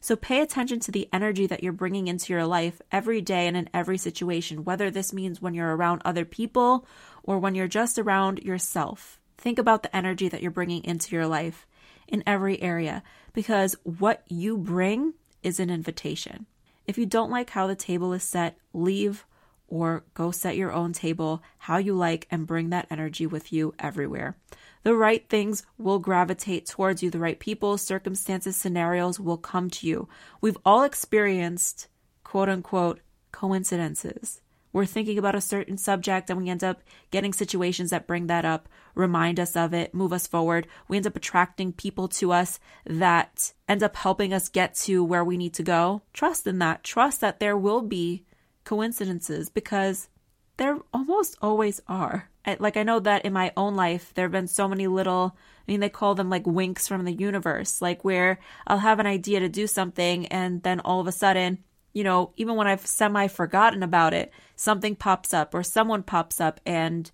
So 0.00 0.16
pay 0.16 0.40
attention 0.40 0.80
to 0.80 0.92
the 0.92 1.08
energy 1.12 1.46
that 1.46 1.62
you're 1.62 1.72
bringing 1.72 2.08
into 2.08 2.32
your 2.32 2.46
life 2.46 2.80
every 2.92 3.20
day 3.20 3.46
and 3.46 3.56
in 3.56 3.68
every 3.74 3.98
situation, 3.98 4.64
whether 4.64 4.90
this 4.90 5.12
means 5.12 5.42
when 5.42 5.54
you're 5.54 5.76
around 5.76 6.02
other 6.04 6.24
people 6.24 6.86
or 7.22 7.38
when 7.38 7.54
you're 7.54 7.68
just 7.68 7.98
around 7.98 8.40
yourself. 8.40 9.20
Think 9.38 9.58
about 9.58 9.82
the 9.82 9.94
energy 9.96 10.28
that 10.28 10.42
you're 10.42 10.50
bringing 10.50 10.84
into 10.84 11.14
your 11.16 11.26
life 11.26 11.66
in 12.06 12.22
every 12.26 12.60
area 12.62 13.02
because 13.32 13.76
what 13.82 14.22
you 14.28 14.56
bring 14.56 15.14
is 15.42 15.58
an 15.58 15.70
invitation. 15.70 16.46
If 16.86 16.98
you 16.98 17.06
don't 17.06 17.30
like 17.30 17.50
how 17.50 17.66
the 17.66 17.74
table 17.74 18.12
is 18.12 18.22
set, 18.22 18.56
leave 18.72 19.26
or 19.68 20.04
go 20.12 20.30
set 20.30 20.56
your 20.56 20.72
own 20.72 20.92
table 20.92 21.42
how 21.58 21.78
you 21.78 21.94
like 21.94 22.26
and 22.30 22.46
bring 22.46 22.70
that 22.70 22.86
energy 22.90 23.26
with 23.26 23.52
you 23.52 23.74
everywhere. 23.78 24.36
The 24.82 24.94
right 24.94 25.26
things 25.28 25.64
will 25.78 25.98
gravitate 25.98 26.66
towards 26.66 27.02
you. 27.02 27.10
The 27.10 27.18
right 27.18 27.38
people, 27.38 27.78
circumstances, 27.78 28.56
scenarios 28.56 29.18
will 29.18 29.38
come 29.38 29.70
to 29.70 29.86
you. 29.86 30.08
We've 30.40 30.58
all 30.64 30.82
experienced 30.82 31.88
quote 32.22 32.48
unquote 32.48 33.00
coincidences. 33.32 34.42
We're 34.74 34.86
thinking 34.86 35.18
about 35.18 35.36
a 35.36 35.40
certain 35.40 35.78
subject 35.78 36.28
and 36.28 36.38
we 36.38 36.50
end 36.50 36.64
up 36.64 36.82
getting 37.12 37.32
situations 37.32 37.90
that 37.90 38.08
bring 38.08 38.26
that 38.26 38.44
up, 38.44 38.68
remind 38.96 39.38
us 39.38 39.54
of 39.54 39.72
it, 39.72 39.94
move 39.94 40.12
us 40.12 40.26
forward. 40.26 40.66
We 40.88 40.96
end 40.96 41.06
up 41.06 41.14
attracting 41.14 41.74
people 41.74 42.08
to 42.08 42.32
us 42.32 42.58
that 42.84 43.52
end 43.68 43.84
up 43.84 43.94
helping 43.94 44.34
us 44.34 44.48
get 44.48 44.74
to 44.74 45.04
where 45.04 45.22
we 45.24 45.36
need 45.36 45.54
to 45.54 45.62
go. 45.62 46.02
Trust 46.12 46.44
in 46.48 46.58
that. 46.58 46.82
Trust 46.82 47.20
that 47.20 47.38
there 47.38 47.56
will 47.56 47.82
be 47.82 48.24
coincidences 48.64 49.48
because 49.48 50.08
there 50.56 50.80
almost 50.92 51.36
always 51.40 51.80
are. 51.86 52.28
Like 52.58 52.76
I 52.76 52.82
know 52.82 52.98
that 52.98 53.24
in 53.24 53.32
my 53.32 53.52
own 53.56 53.76
life 53.76 54.12
there 54.14 54.24
have 54.24 54.32
been 54.32 54.48
so 54.48 54.66
many 54.66 54.88
little 54.88 55.36
I 55.68 55.70
mean 55.70 55.78
they 55.78 55.88
call 55.88 56.16
them 56.16 56.30
like 56.30 56.48
winks 56.48 56.88
from 56.88 57.04
the 57.04 57.12
universe 57.12 57.80
like 57.80 58.04
where 58.04 58.40
I'll 58.66 58.78
have 58.78 58.98
an 58.98 59.06
idea 59.06 59.38
to 59.38 59.48
do 59.48 59.68
something 59.68 60.26
and 60.26 60.64
then 60.64 60.80
all 60.80 61.00
of 61.00 61.06
a 61.06 61.12
sudden 61.12 61.62
you 61.94 62.04
know 62.04 62.32
even 62.36 62.56
when 62.56 62.66
I've 62.66 62.86
semi 62.86 63.26
forgotten 63.28 63.82
about 63.82 64.12
it 64.12 64.30
something 64.56 64.94
pops 64.94 65.32
up 65.32 65.54
or 65.54 65.62
someone 65.62 66.02
pops 66.02 66.40
up 66.40 66.60
and 66.66 67.10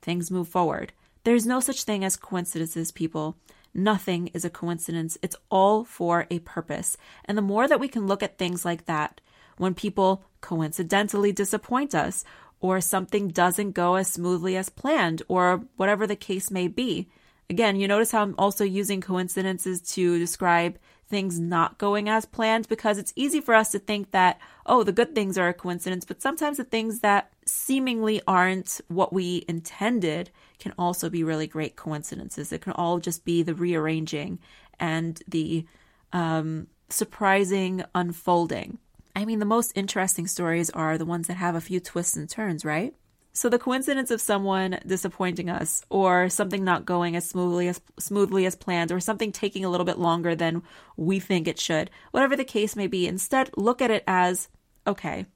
things 0.00 0.30
move 0.30 0.48
forward. 0.48 0.92
There's 1.24 1.46
no 1.46 1.60
such 1.60 1.82
thing 1.82 2.04
as 2.04 2.16
coincidences 2.16 2.92
people. 2.92 3.36
Nothing 3.74 4.28
is 4.28 4.44
a 4.44 4.50
coincidence. 4.50 5.18
It's 5.20 5.36
all 5.50 5.84
for 5.84 6.26
a 6.30 6.38
purpose. 6.40 6.96
And 7.24 7.36
the 7.36 7.42
more 7.42 7.68
that 7.68 7.80
we 7.80 7.88
can 7.88 8.06
look 8.06 8.22
at 8.22 8.38
things 8.38 8.64
like 8.64 8.86
that, 8.86 9.20
when 9.58 9.74
people 9.74 10.24
coincidentally 10.40 11.32
disappoint 11.32 11.94
us 11.94 12.24
or 12.60 12.80
something 12.80 13.28
doesn't 13.28 13.72
go 13.72 13.96
as 13.96 14.08
smoothly 14.08 14.56
as 14.56 14.68
planned, 14.68 15.22
or 15.28 15.62
whatever 15.76 16.06
the 16.06 16.16
case 16.16 16.50
may 16.50 16.66
be. 16.66 17.08
Again, 17.48 17.76
you 17.76 17.86
notice 17.86 18.10
how 18.10 18.22
I'm 18.22 18.34
also 18.36 18.64
using 18.64 19.00
coincidences 19.00 19.80
to 19.92 20.18
describe 20.18 20.76
things 21.08 21.38
not 21.38 21.78
going 21.78 22.08
as 22.08 22.26
planned 22.26 22.68
because 22.68 22.98
it's 22.98 23.12
easy 23.16 23.40
for 23.40 23.54
us 23.54 23.70
to 23.70 23.78
think 23.78 24.10
that, 24.10 24.38
oh, 24.66 24.82
the 24.82 24.92
good 24.92 25.14
things 25.14 25.38
are 25.38 25.48
a 25.48 25.54
coincidence, 25.54 26.04
but 26.04 26.22
sometimes 26.22 26.58
the 26.58 26.64
things 26.64 27.00
that 27.00 27.32
seemingly 27.46 28.20
aren't 28.26 28.80
what 28.88 29.12
we 29.12 29.44
intended 29.48 30.30
can 30.58 30.74
also 30.78 31.08
be 31.08 31.24
really 31.24 31.46
great 31.46 31.76
coincidences. 31.76 32.52
It 32.52 32.60
can 32.60 32.72
all 32.72 32.98
just 32.98 33.24
be 33.24 33.42
the 33.42 33.54
rearranging 33.54 34.38
and 34.78 35.20
the 35.26 35.66
um, 36.12 36.66
surprising 36.88 37.84
unfolding. 37.94 38.78
I 39.16 39.24
mean, 39.24 39.38
the 39.38 39.44
most 39.44 39.72
interesting 39.74 40.26
stories 40.26 40.70
are 40.70 40.98
the 40.98 41.04
ones 41.04 41.26
that 41.26 41.34
have 41.34 41.54
a 41.54 41.60
few 41.60 41.80
twists 41.80 42.16
and 42.16 42.28
turns, 42.28 42.64
right? 42.64 42.94
So 43.32 43.48
the 43.48 43.58
coincidence 43.58 44.10
of 44.10 44.20
someone 44.20 44.80
disappointing 44.86 45.48
us 45.48 45.84
or 45.90 46.28
something 46.28 46.64
not 46.64 46.84
going 46.84 47.14
as 47.14 47.28
smoothly 47.28 47.68
as 47.68 47.80
smoothly 47.98 48.46
as 48.46 48.56
planned 48.56 48.90
or 48.90 49.00
something 49.00 49.30
taking 49.30 49.64
a 49.64 49.70
little 49.70 49.86
bit 49.86 49.98
longer 49.98 50.34
than 50.34 50.62
we 50.96 51.20
think 51.20 51.46
it 51.46 51.60
should. 51.60 51.90
Whatever 52.10 52.34
the 52.36 52.44
case 52.44 52.74
may 52.74 52.86
be, 52.86 53.06
instead 53.06 53.50
look 53.56 53.80
at 53.80 53.90
it 53.90 54.02
as, 54.06 54.48
okay, 54.86 55.26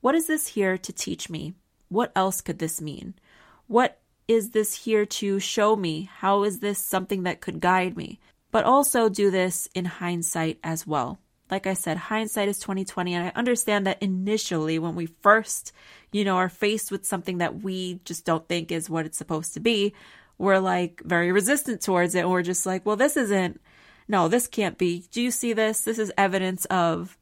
what 0.00 0.14
is 0.14 0.26
this 0.26 0.48
here 0.48 0.78
to 0.78 0.92
teach 0.92 1.28
me? 1.28 1.54
What 1.88 2.12
else 2.16 2.40
could 2.40 2.58
this 2.58 2.80
mean? 2.80 3.14
What 3.66 4.00
is 4.26 4.50
this 4.50 4.74
here 4.84 5.04
to 5.04 5.38
show 5.38 5.76
me? 5.76 6.08
How 6.10 6.44
is 6.44 6.60
this 6.60 6.78
something 6.78 7.24
that 7.24 7.40
could 7.40 7.60
guide 7.60 7.96
me? 7.96 8.20
But 8.50 8.64
also 8.64 9.08
do 9.08 9.30
this 9.30 9.68
in 9.74 9.84
hindsight 9.84 10.58
as 10.64 10.86
well 10.86 11.18
like 11.52 11.66
I 11.66 11.74
said, 11.74 11.98
hindsight 11.98 12.48
is 12.48 12.58
2020. 12.60 13.12
And 13.12 13.26
I 13.26 13.32
understand 13.36 13.86
that 13.86 14.02
initially 14.02 14.78
when 14.78 14.94
we 14.94 15.04
first, 15.04 15.70
you 16.10 16.24
know, 16.24 16.36
are 16.36 16.48
faced 16.48 16.90
with 16.90 17.04
something 17.04 17.38
that 17.38 17.62
we 17.62 18.00
just 18.06 18.24
don't 18.24 18.48
think 18.48 18.72
is 18.72 18.88
what 18.88 19.04
it's 19.04 19.18
supposed 19.18 19.52
to 19.52 19.60
be, 19.60 19.92
we're 20.38 20.60
like 20.60 21.02
very 21.04 21.30
resistant 21.30 21.82
towards 21.82 22.14
it. 22.14 22.20
And 22.20 22.30
we're 22.30 22.42
just 22.42 22.64
like, 22.64 22.86
well, 22.86 22.96
this 22.96 23.18
isn't, 23.18 23.60
no, 24.08 24.28
this 24.28 24.46
can't 24.46 24.78
be. 24.78 25.04
Do 25.10 25.20
you 25.20 25.30
see 25.30 25.52
this? 25.52 25.82
This 25.82 25.98
is 25.98 26.10
evidence 26.16 26.64
of, 26.64 27.18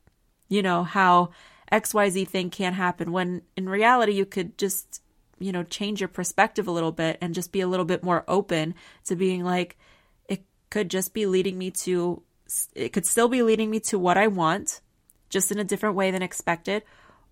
you 0.48 0.62
know, 0.62 0.84
how 0.84 1.30
XYZ 1.72 2.28
thing 2.28 2.50
can't 2.50 2.76
happen. 2.76 3.10
When 3.10 3.42
in 3.56 3.68
reality, 3.68 4.12
you 4.12 4.26
could 4.26 4.56
just, 4.56 5.02
you 5.40 5.50
know, 5.50 5.64
change 5.64 6.00
your 6.00 6.08
perspective 6.08 6.68
a 6.68 6.72
little 6.72 6.92
bit 6.92 7.18
and 7.20 7.34
just 7.34 7.50
be 7.50 7.62
a 7.62 7.66
little 7.66 7.84
bit 7.84 8.04
more 8.04 8.22
open 8.28 8.76
to 9.06 9.16
being 9.16 9.42
like, 9.42 9.76
it 10.28 10.44
could 10.70 10.88
just 10.88 11.12
be 11.12 11.26
leading 11.26 11.58
me 11.58 11.72
to 11.72 12.22
it 12.74 12.92
could 12.92 13.06
still 13.06 13.28
be 13.28 13.42
leading 13.42 13.70
me 13.70 13.80
to 13.80 13.98
what 13.98 14.16
I 14.16 14.26
want, 14.26 14.80
just 15.28 15.52
in 15.52 15.58
a 15.58 15.64
different 15.64 15.96
way 15.96 16.10
than 16.10 16.22
expected, 16.22 16.82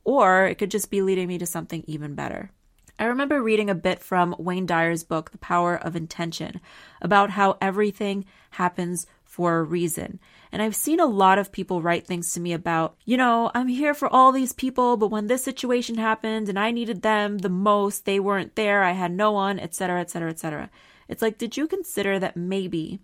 or 0.04 0.46
it 0.46 0.56
could 0.56 0.70
just 0.70 0.90
be 0.90 1.02
leading 1.02 1.28
me 1.28 1.38
to 1.38 1.46
something 1.46 1.84
even 1.86 2.14
better. 2.14 2.50
I 2.98 3.04
remember 3.04 3.40
reading 3.40 3.70
a 3.70 3.76
bit 3.76 4.00
from 4.00 4.34
Wayne 4.38 4.66
Dyer's 4.66 5.04
book, 5.04 5.30
The 5.30 5.38
Power 5.38 5.76
of 5.76 5.94
Intention, 5.94 6.60
about 7.00 7.30
how 7.30 7.56
everything 7.60 8.24
happens 8.50 9.06
for 9.24 9.58
a 9.58 9.62
reason. 9.62 10.18
And 10.50 10.60
I've 10.60 10.74
seen 10.74 10.98
a 10.98 11.06
lot 11.06 11.38
of 11.38 11.52
people 11.52 11.80
write 11.80 12.06
things 12.06 12.32
to 12.32 12.40
me 12.40 12.52
about, 12.52 12.96
you 13.04 13.16
know, 13.16 13.52
I'm 13.54 13.68
here 13.68 13.94
for 13.94 14.08
all 14.08 14.32
these 14.32 14.52
people, 14.52 14.96
but 14.96 15.12
when 15.12 15.28
this 15.28 15.44
situation 15.44 15.96
happened 15.96 16.48
and 16.48 16.58
I 16.58 16.72
needed 16.72 17.02
them 17.02 17.38
the 17.38 17.48
most, 17.48 18.04
they 18.04 18.18
weren't 18.18 18.56
there, 18.56 18.82
I 18.82 18.92
had 18.92 19.12
no 19.12 19.30
one, 19.30 19.60
etc., 19.60 20.00
etc., 20.00 20.30
etc. 20.30 20.70
It's 21.06 21.22
like, 21.22 21.38
did 21.38 21.56
you 21.56 21.68
consider 21.68 22.18
that 22.18 22.36
maybe 22.36 22.98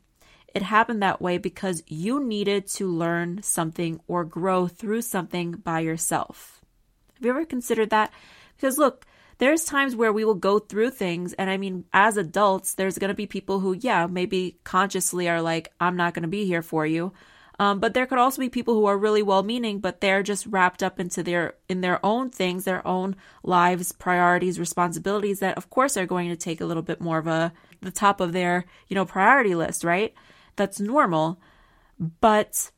it 0.55 0.63
happened 0.63 1.03
that 1.03 1.21
way 1.21 1.39
because 1.39 1.83
you 1.87 2.23
needed 2.23 2.67
to 2.69 2.89
learn 2.89 3.43
something 3.43 4.01
or 4.07 4.25
grow 4.25 4.69
through 4.69 5.03
something 5.03 5.53
by 5.53 5.81
yourself. 5.81 6.63
Have 7.15 7.25
you 7.25 7.31
ever 7.31 7.45
considered 7.45 7.91
that? 7.91 8.13
Because 8.57 8.79
look, 8.79 9.07
there's 9.39 9.65
times 9.65 9.97
where 9.97 10.13
we 10.13 10.25
will 10.25 10.35
go 10.35 10.59
through 10.59 10.91
things. 10.91 11.33
And 11.33 11.51
I 11.51 11.57
mean, 11.57 11.85
as 11.93 12.17
adults, 12.17 12.75
there's 12.75 12.99
going 12.99 13.09
to 13.09 13.15
be 13.15 13.27
people 13.27 13.61
who, 13.61 13.73
yeah, 13.75 14.07
maybe 14.07 14.59
consciously 14.65 15.29
are 15.29 15.43
like, 15.43 15.73
I'm 15.81 15.97
not 15.97 16.15
going 16.15 16.23
to 16.23 16.29
be 16.29 16.45
here 16.45 16.63
for 16.63 16.87
you. 16.87 17.13
Um, 17.59 17.79
but 17.79 17.95
there 17.95 18.07
could 18.07 18.19
also 18.19 18.41
be 18.41 18.49
people 18.49 18.75
who 18.75 18.87
are 18.87 18.99
really 18.99 19.23
well-meaning, 19.23 19.79
but 19.79 20.01
they're 20.01 20.25
just 20.25 20.47
wrapped 20.47 20.83
up 20.83 20.99
into 20.99 21.23
their 21.23 21.55
in 21.69 21.83
their 21.83 22.05
own 22.05 22.31
things, 22.31 22.65
their 22.65 22.85
own 22.87 23.15
lives, 23.45 23.93
priorities, 23.93 24.59
responsibilities 24.59 25.39
that, 25.39 25.57
of 25.57 25.71
course, 25.71 25.97
are 25.97 26.07
going 26.07 26.31
to 26.31 26.37
take 26.37 26.61
a 26.61 26.65
little 26.65 26.83
bit 26.83 27.01
more 27.01 27.19
of 27.19 27.29
a 27.29 27.53
the 27.81 27.93
top 27.93 28.21
of 28.21 28.33
their 28.33 28.65
you 28.89 28.97
know 28.97 29.05
priority 29.05 29.55
list, 29.55 29.85
right? 29.85 30.15
That's 30.57 30.81
normal. 30.81 31.41
But 31.99 32.71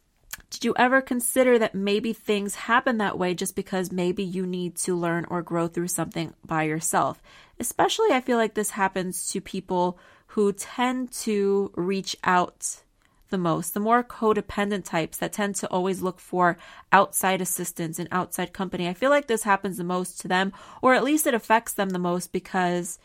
did 0.50 0.64
you 0.64 0.74
ever 0.78 1.00
consider 1.00 1.58
that 1.58 1.74
maybe 1.74 2.12
things 2.12 2.54
happen 2.54 2.98
that 2.98 3.18
way 3.18 3.34
just 3.34 3.56
because 3.56 3.90
maybe 3.90 4.22
you 4.22 4.46
need 4.46 4.76
to 4.76 4.94
learn 4.94 5.26
or 5.28 5.42
grow 5.42 5.66
through 5.68 5.88
something 5.88 6.34
by 6.44 6.64
yourself? 6.64 7.22
Especially, 7.58 8.12
I 8.12 8.20
feel 8.20 8.36
like 8.36 8.54
this 8.54 8.70
happens 8.70 9.28
to 9.30 9.40
people 9.40 9.98
who 10.28 10.52
tend 10.52 11.10
to 11.12 11.72
reach 11.74 12.16
out 12.24 12.82
the 13.28 13.38
most, 13.38 13.74
the 13.74 13.80
more 13.80 14.04
codependent 14.04 14.84
types 14.84 15.16
that 15.18 15.32
tend 15.32 15.56
to 15.56 15.66
always 15.68 16.00
look 16.00 16.20
for 16.20 16.56
outside 16.92 17.40
assistance 17.40 17.98
and 17.98 18.08
outside 18.12 18.52
company. 18.52 18.88
I 18.88 18.94
feel 18.94 19.10
like 19.10 19.26
this 19.26 19.42
happens 19.42 19.78
the 19.78 19.84
most 19.84 20.20
to 20.20 20.28
them, 20.28 20.52
or 20.80 20.94
at 20.94 21.04
least 21.04 21.26
it 21.26 21.34
affects 21.34 21.72
them 21.72 21.90
the 21.90 21.98
most 21.98 22.32
because 22.32 22.98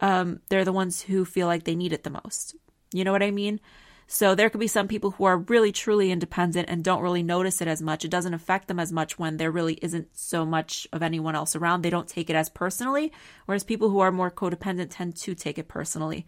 um, 0.00 0.40
they're 0.48 0.64
the 0.64 0.72
ones 0.72 1.02
who 1.02 1.24
feel 1.24 1.46
like 1.46 1.64
they 1.64 1.74
need 1.74 1.92
it 1.92 2.04
the 2.04 2.10
most. 2.10 2.54
You 2.92 3.04
know 3.04 3.12
what 3.12 3.22
I 3.22 3.30
mean? 3.30 3.60
So 4.06 4.34
there 4.34 4.50
could 4.50 4.60
be 4.60 4.66
some 4.66 4.88
people 4.88 5.12
who 5.12 5.24
are 5.24 5.38
really 5.38 5.72
truly 5.72 6.10
independent 6.10 6.68
and 6.68 6.84
don't 6.84 7.02
really 7.02 7.22
notice 7.22 7.60
it 7.60 7.68
as 7.68 7.80
much. 7.80 8.04
It 8.04 8.10
doesn't 8.10 8.34
affect 8.34 8.68
them 8.68 8.78
as 8.78 8.92
much 8.92 9.18
when 9.18 9.36
there 9.36 9.50
really 9.50 9.78
isn't 9.80 10.08
so 10.16 10.44
much 10.44 10.86
of 10.92 11.02
anyone 11.02 11.34
else 11.34 11.56
around. 11.56 11.82
They 11.82 11.90
don't 11.90 12.08
take 12.08 12.28
it 12.28 12.36
as 12.36 12.50
personally, 12.50 13.12
whereas 13.46 13.64
people 13.64 13.90
who 13.90 14.00
are 14.00 14.12
more 14.12 14.30
codependent 14.30 14.88
tend 14.90 15.16
to 15.16 15.34
take 15.34 15.58
it 15.58 15.68
personally. 15.68 16.26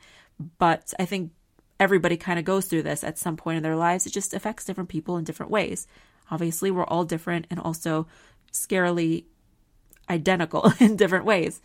But 0.59 0.95
I 0.99 1.05
think 1.05 1.33
everybody 1.79 2.17
kind 2.17 2.39
of 2.39 2.45
goes 2.45 2.67
through 2.67 2.83
this 2.83 3.05
at 3.05 3.19
some 3.19 3.37
point 3.37 3.59
in 3.59 3.63
their 3.63 3.77
lives. 3.77 4.07
It 4.07 4.13
just 4.13 4.35
affects 4.35 4.65
different 4.65 4.89
people 4.89 5.17
in 5.17 5.25
different 5.25 5.53
ways. 5.53 5.87
Obviously, 6.31 6.71
we're 6.71 6.85
all 6.85 7.05
different 7.05 7.47
and 7.51 7.61
also 7.61 8.07
scarily 8.53 9.25
identical 10.09 10.73
in 10.81 10.97
different 10.97 11.25
ways. 11.25 11.61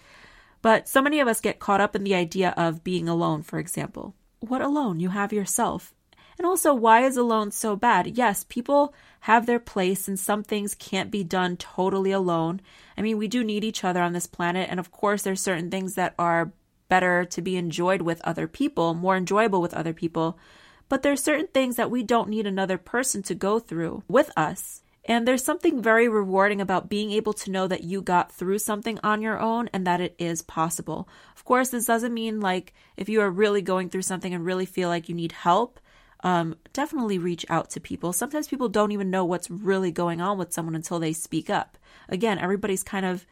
But 0.61 0.89
so 0.89 1.01
many 1.01 1.19
of 1.19 1.27
us 1.27 1.39
get 1.39 1.59
caught 1.59 1.81
up 1.81 1.95
in 1.95 2.03
the 2.03 2.15
idea 2.15 2.53
of 2.57 2.83
being 2.83 3.07
alone, 3.07 3.43
for 3.43 3.59
example. 3.59 4.15
What 4.41 4.61
alone? 4.61 4.99
You 4.99 5.09
have 5.09 5.31
yourself. 5.31 5.93
And 6.39 6.45
also, 6.45 6.73
why 6.73 7.03
is 7.05 7.17
alone 7.17 7.51
so 7.51 7.75
bad? 7.75 8.17
Yes, 8.17 8.45
people 8.47 8.93
have 9.19 9.45
their 9.45 9.59
place 9.59 10.07
and 10.07 10.17
some 10.17 10.41
things 10.41 10.73
can't 10.73 11.11
be 11.11 11.21
done 11.21 11.57
totally 11.57 12.13
alone. 12.13 12.61
I 12.97 13.01
mean, 13.01 13.17
we 13.17 13.27
do 13.27 13.43
need 13.43 13.65
each 13.65 13.83
other 13.83 14.01
on 14.01 14.13
this 14.13 14.25
planet. 14.25 14.69
And 14.71 14.79
of 14.79 14.89
course, 14.89 15.23
there's 15.23 15.41
certain 15.41 15.69
things 15.69 15.95
that 15.95 16.15
are 16.17 16.53
better 16.87 17.25
to 17.25 17.41
be 17.41 17.57
enjoyed 17.57 18.01
with 18.01 18.21
other 18.23 18.47
people, 18.47 18.93
more 18.93 19.17
enjoyable 19.17 19.61
with 19.61 19.73
other 19.73 19.91
people. 19.91 20.39
But 20.87 21.03
there's 21.03 21.21
certain 21.21 21.47
things 21.47 21.75
that 21.75 21.91
we 21.91 22.03
don't 22.03 22.29
need 22.29 22.47
another 22.47 22.77
person 22.77 23.21
to 23.23 23.35
go 23.35 23.59
through 23.59 24.03
with 24.07 24.31
us. 24.37 24.81
And 25.03 25.27
there's 25.27 25.43
something 25.43 25.81
very 25.81 26.07
rewarding 26.07 26.61
about 26.61 26.89
being 26.89 27.11
able 27.11 27.33
to 27.33 27.51
know 27.51 27.67
that 27.67 27.83
you 27.83 28.01
got 28.01 28.31
through 28.31 28.59
something 28.59 28.97
on 29.03 29.21
your 29.21 29.39
own 29.39 29.69
and 29.73 29.85
that 29.85 29.99
it 29.99 30.15
is 30.17 30.41
possible. 30.41 31.09
Of 31.35 31.43
course, 31.43 31.69
this 31.69 31.85
doesn't 31.85 32.13
mean 32.13 32.39
like 32.39 32.73
if 32.95 33.09
you 33.09 33.19
are 33.19 33.29
really 33.29 33.61
going 33.61 33.89
through 33.89 34.03
something 34.03 34.33
and 34.33 34.45
really 34.45 34.65
feel 34.65 34.87
like 34.87 35.09
you 35.09 35.15
need 35.15 35.33
help, 35.33 35.81
um, 36.21 36.55
definitely 36.73 37.17
reach 37.17 37.45
out 37.49 37.69
to 37.71 37.79
people. 37.79 38.13
Sometimes 38.13 38.47
people 38.47 38.69
don't 38.69 38.91
even 38.91 39.09
know 39.09 39.23
what's 39.23 39.49
really 39.49 39.91
going 39.91 40.19
on 40.21 40.37
with 40.37 40.53
someone 40.53 40.75
until 40.75 40.99
they 40.99 41.13
speak 41.13 41.49
up. 41.49 41.77
Again, 42.09 42.39
everybody's 42.39 42.83
kind 42.83 43.05
of, 43.05 43.25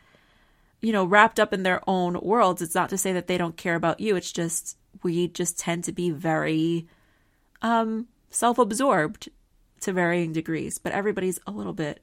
you 0.82 0.93
know, 0.93 1.04
wrapped 1.04 1.39
up 1.39 1.54
in 1.54 1.63
their 1.63 1.82
own 1.88 2.19
worlds. 2.21 2.62
It's 2.62 2.76
not 2.76 2.89
to 2.89 2.97
say 2.97 3.12
that 3.13 3.28
they 3.28 3.38
don't 3.38 3.58
care 3.58 3.76
about 3.76 4.00
you. 4.00 4.15
It's 4.15 4.32
just 4.32 4.78
we 5.04 5.28
just 5.28 5.60
tend 5.60 5.84
to 5.84 5.91
be 5.91 6.12
very 6.12 6.88
um, 7.62 8.08
self-absorbed 8.30 9.30
to 9.82 9.93
varying 9.93 10.34
degrees, 10.34 10.78
but 10.78 10.91
everybody's 10.91 11.39
a 11.45 11.52
little 11.52 11.73
bit 11.73 12.02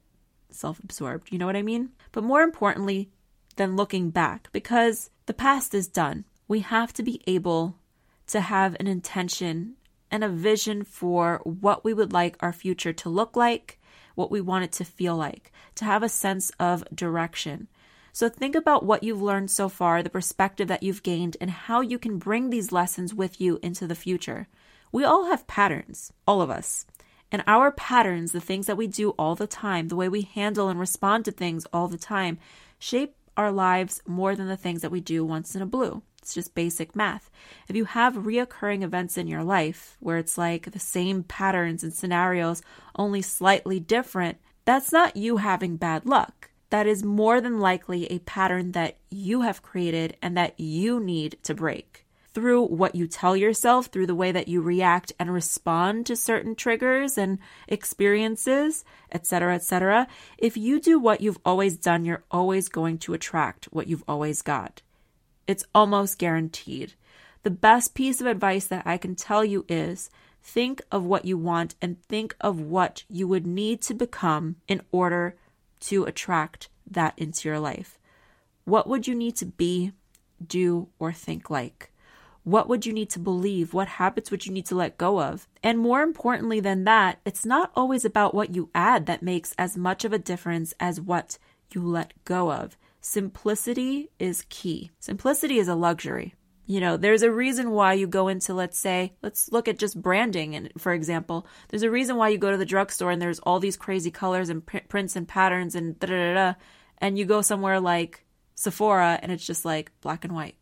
self-absorbed. 0.50 1.32
You 1.32 1.38
know 1.38 1.46
what 1.46 1.56
I 1.56 1.62
mean? 1.62 1.90
But 2.12 2.24
more 2.24 2.42
importantly 2.42 3.10
than 3.56 3.76
looking 3.76 4.10
back, 4.10 4.48
because 4.52 5.10
the 5.26 5.34
past 5.34 5.74
is 5.74 5.88
done, 5.88 6.24
we 6.46 6.60
have 6.60 6.92
to 6.92 7.02
be 7.02 7.20
able 7.26 7.76
to 8.26 8.40
have 8.40 8.76
an 8.78 8.86
intention 8.86 9.74
and 10.10 10.22
a 10.22 10.28
vision 10.28 10.84
for 10.84 11.40
what 11.44 11.84
we 11.84 11.94
would 11.94 12.12
like 12.12 12.36
our 12.40 12.52
future 12.52 12.92
to 12.92 13.08
look 13.08 13.36
like, 13.36 13.78
what 14.14 14.30
we 14.30 14.40
want 14.40 14.64
it 14.64 14.72
to 14.72 14.84
feel 14.84 15.16
like, 15.16 15.52
to 15.74 15.84
have 15.84 16.02
a 16.02 16.08
sense 16.08 16.50
of 16.60 16.84
direction. 16.94 17.68
So 18.12 18.28
think 18.28 18.54
about 18.54 18.84
what 18.84 19.02
you've 19.02 19.20
learned 19.20 19.50
so 19.50 19.68
far, 19.68 20.02
the 20.02 20.08
perspective 20.10 20.68
that 20.68 20.84
you've 20.84 21.02
gained, 21.02 21.36
and 21.40 21.50
how 21.50 21.80
you 21.80 21.98
can 21.98 22.18
bring 22.18 22.50
these 22.50 22.70
lessons 22.70 23.12
with 23.12 23.40
you 23.40 23.58
into 23.60 23.88
the 23.88 23.96
future. 23.96 24.46
We 24.92 25.02
all 25.02 25.26
have 25.26 25.48
patterns, 25.48 26.12
all 26.26 26.40
of 26.40 26.48
us. 26.48 26.86
And 27.32 27.42
our 27.48 27.72
patterns, 27.72 28.30
the 28.30 28.40
things 28.40 28.66
that 28.66 28.76
we 28.76 28.86
do 28.86 29.10
all 29.18 29.34
the 29.34 29.48
time, 29.48 29.88
the 29.88 29.96
way 29.96 30.08
we 30.08 30.22
handle 30.22 30.68
and 30.68 30.78
respond 30.78 31.24
to 31.24 31.32
things 31.32 31.66
all 31.72 31.88
the 31.88 31.98
time, 31.98 32.38
shape 32.78 33.16
our 33.36 33.50
lives 33.50 34.00
more 34.06 34.36
than 34.36 34.46
the 34.46 34.56
things 34.56 34.82
that 34.82 34.92
we 34.92 35.00
do 35.00 35.24
once 35.24 35.56
in 35.56 35.62
a 35.62 35.66
blue. 35.66 36.02
It's 36.24 36.32
just 36.32 36.54
basic 36.54 36.96
math. 36.96 37.30
If 37.68 37.76
you 37.76 37.84
have 37.84 38.14
reoccurring 38.14 38.82
events 38.82 39.18
in 39.18 39.26
your 39.26 39.44
life 39.44 39.98
where 40.00 40.16
it's 40.16 40.38
like 40.38 40.70
the 40.70 40.78
same 40.78 41.22
patterns 41.22 41.84
and 41.84 41.92
scenarios, 41.92 42.62
only 42.96 43.20
slightly 43.20 43.78
different, 43.78 44.38
that's 44.64 44.90
not 44.90 45.18
you 45.18 45.37
having 45.37 45.76
bad 45.76 46.06
luck. 46.06 46.48
That 46.70 46.87
is 46.87 47.04
more 47.04 47.42
than 47.42 47.60
likely 47.60 48.06
a 48.06 48.20
pattern 48.20 48.72
that 48.72 48.96
you 49.10 49.42
have 49.42 49.60
created 49.60 50.16
and 50.22 50.34
that 50.38 50.58
you 50.58 50.98
need 50.98 51.37
to 51.42 51.52
break. 51.52 52.06
Through 52.32 52.68
what 52.68 52.94
you 52.94 53.06
tell 53.06 53.37
yourself, 53.37 53.88
through 53.88 54.06
the 54.06 54.14
way 54.14 54.32
that 54.32 54.48
you 54.48 54.62
react 54.62 55.12
and 55.18 55.30
respond 55.30 56.06
to 56.06 56.16
certain 56.16 56.54
triggers 56.54 57.18
and 57.18 57.38
experiences, 57.68 58.82
etc., 59.12 59.56
etc. 59.56 60.08
If 60.38 60.56
you 60.56 60.80
do 60.80 60.98
what 60.98 61.20
you've 61.20 61.38
always 61.44 61.76
done, 61.76 62.06
you're 62.06 62.24
always 62.30 62.70
going 62.70 62.96
to 63.00 63.12
attract 63.12 63.66
what 63.66 63.88
you've 63.88 64.04
always 64.08 64.40
got. 64.40 64.80
It's 65.46 65.64
almost 65.74 66.18
guaranteed. 66.18 66.94
The 67.42 67.50
best 67.50 67.94
piece 67.94 68.20
of 68.20 68.26
advice 68.26 68.66
that 68.66 68.87
I 68.87 68.96
can 68.96 69.14
tell 69.14 69.44
you 69.44 69.64
is 69.68 70.11
think 70.42 70.83
of 70.90 71.04
what 71.04 71.24
you 71.24 71.37
want 71.37 71.74
and 71.80 72.02
think 72.02 72.35
of 72.40 72.61
what 72.61 73.04
you 73.09 73.28
would 73.28 73.46
need 73.46 73.80
to 73.83 73.94
become 73.94 74.57
in 74.68 74.80
order 74.92 75.37
to 75.80 76.04
attract 76.04 76.68
that 76.90 77.14
into 77.16 77.48
your 77.48 77.61
life. 77.61 77.98
What 78.64 78.87
would 78.88 79.07
you 79.07 79.14
need 79.14 79.37
to 79.37 79.46
be, 79.46 79.92
do, 80.46 80.88
or 80.98 81.12
think 81.12 81.50
like? 81.50 81.90
What 82.44 82.68
would 82.68 82.85
you 82.85 82.92
need 82.92 83.09
to 83.11 83.18
believe? 83.18 83.72
What 83.72 83.88
habits 83.88 84.30
would 84.30 84.44
you 84.44 84.52
need 84.52 84.66
to 84.66 84.74
let 84.74 84.98
go 84.98 85.20
of? 85.20 85.48
And 85.62 85.78
more 85.78 86.02
importantly 86.02 86.61
than 86.61 86.85
that, 86.85 87.18
it's 87.24 87.46
not 87.46 87.72
always 87.74 88.04
about 88.04 88.35
what 88.35 88.54
you 88.54 88.68
add 88.74 89.07
that 89.07 89.22
makes 89.22 89.54
as 89.59 89.78
much 89.78 90.04
of 90.04 90.12
a 90.12 90.18
difference 90.18 90.74
as 90.78 91.00
what 91.00 91.38
you 91.72 91.83
let 91.83 92.12
go 92.24 92.52
of. 92.52 92.76
Simplicity 93.04 94.08
is 94.18 94.46
key. 94.48 94.90
Simplicity 94.98 95.58
is 95.58 95.68
a 95.68 95.74
luxury. 95.74 96.34
You 96.64 96.80
know, 96.80 96.96
there's 96.96 97.20
a 97.20 97.30
reason 97.30 97.72
why 97.72 97.92
you 97.92 98.06
go 98.06 98.28
into, 98.28 98.54
let's 98.54 98.78
say, 98.78 99.12
let's 99.20 99.52
look 99.52 99.68
at 99.68 99.78
just 99.78 100.00
branding. 100.00 100.56
And 100.56 100.72
for 100.78 100.94
example, 100.94 101.46
there's 101.68 101.82
a 101.82 101.90
reason 101.90 102.16
why 102.16 102.30
you 102.30 102.38
go 102.38 102.50
to 102.50 102.56
the 102.56 102.64
drugstore 102.64 103.10
and 103.10 103.20
there's 103.20 103.40
all 103.40 103.60
these 103.60 103.76
crazy 103.76 104.10
colors 104.10 104.48
and 104.48 104.64
pr- 104.64 104.78
prints 104.88 105.16
and 105.16 105.28
patterns 105.28 105.74
and 105.74 105.98
da 106.00 106.06
da 106.06 106.32
da. 106.32 106.54
And 106.96 107.18
you 107.18 107.26
go 107.26 107.42
somewhere 107.42 107.78
like 107.78 108.24
Sephora 108.54 109.18
and 109.20 109.30
it's 109.30 109.46
just 109.46 109.66
like 109.66 109.92
black 110.00 110.24
and 110.24 110.34
white, 110.34 110.56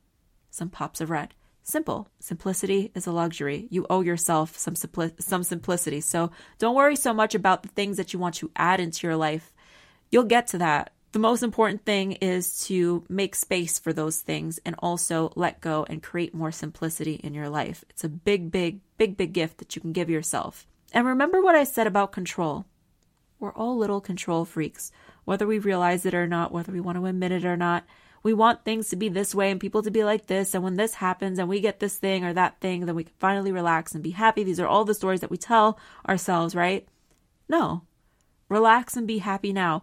some 0.51 0.69
pops 0.69 1.01
of 1.01 1.11
red. 1.11 1.35
Simple. 1.63 2.09
Simplicity 2.19 2.91
is 2.97 3.07
a 3.07 3.13
luxury. 3.13 3.69
You 3.71 3.87
owe 3.89 4.01
yourself 4.01 4.59
some 4.59 4.75
simpli- 4.75 5.23
some 5.23 5.45
simplicity. 5.45 6.01
So 6.01 6.33
don't 6.59 6.75
worry 6.75 6.97
so 6.97 7.15
much 7.15 7.37
about 7.37 7.63
the 7.63 7.69
things 7.69 7.99
that 7.99 8.13
you 8.13 8.19
want 8.19 8.35
to 8.37 8.51
add 8.57 8.81
into 8.81 9.07
your 9.07 9.17
life. 9.17 9.53
You'll 10.11 10.25
get 10.25 10.49
to 10.49 10.59
that 10.59 10.93
the 11.13 11.19
most 11.19 11.43
important 11.43 11.85
thing 11.85 12.13
is 12.13 12.65
to 12.67 13.05
make 13.09 13.35
space 13.35 13.79
for 13.79 13.93
those 13.93 14.21
things 14.21 14.59
and 14.65 14.75
also 14.79 15.31
let 15.37 15.61
go 15.61 15.87
and 15.89 16.03
create 16.03 16.35
more 16.35 16.51
simplicity 16.51 17.15
in 17.23 17.35
your 17.35 17.51
life. 17.51 17.85
It's 17.91 18.05
a 18.05 18.09
big, 18.09 18.51
big, 18.51 18.81
big, 18.97 19.19
big 19.19 19.35
gift 19.35 19.59
that 19.59 19.77
you 19.77 19.83
can 19.83 19.93
give 19.93 20.09
yourself. 20.09 20.67
And 20.93 21.07
remember 21.07 21.43
what 21.43 21.55
I 21.55 21.65
said 21.65 21.87
about 21.87 22.13
control. 22.13 22.65
We're 23.39 23.53
all 23.53 23.77
little 23.77 24.01
control 24.01 24.45
freaks, 24.45 24.91
whether 25.25 25.47
we 25.47 25.59
realize 25.59 26.07
it 26.07 26.15
or 26.15 26.27
not, 26.27 26.53
whether 26.53 26.73
we 26.73 26.81
want 26.81 26.97
to 26.97 27.07
admit 27.07 27.33
it 27.33 27.45
or 27.45 27.57
not. 27.57 27.85
We 28.23 28.33
want 28.33 28.65
things 28.65 28.89
to 28.91 28.97
be 28.97 29.09
this 29.09 29.35
way 29.35 29.51
and 29.51 29.61
people 29.61 29.83
to 29.83 29.91
be 29.91 30.05
like 30.05 30.27
this. 30.27 30.55
And 30.55 30.63
when 30.63 30.77
this 30.77 30.95
happens 30.95 31.39
and 31.39 31.49
we 31.49 31.61
get 31.61 31.81
this 31.81 31.97
thing 31.97 32.25
or 32.25 32.33
that 32.33 32.61
thing, 32.61 32.87
then 32.87 32.95
we 32.95 33.05
can 33.05 33.15
finally 33.19 33.53
relax 33.53 33.95
and 33.95 34.03
be 34.03 34.13
happy. 34.13 34.45
These 34.45 34.61
are 34.61 34.69
all 34.69 34.85
the 34.85 34.95
stories 34.95 35.21
that 35.21 35.31
we 35.31 35.37
tell 35.37 35.79
ourselves, 36.09 36.55
right? 36.55 36.87
No. 37.49 37.83
Relax 38.49 38.97
and 38.97 39.07
be 39.07 39.19
happy 39.19 39.53
now 39.53 39.83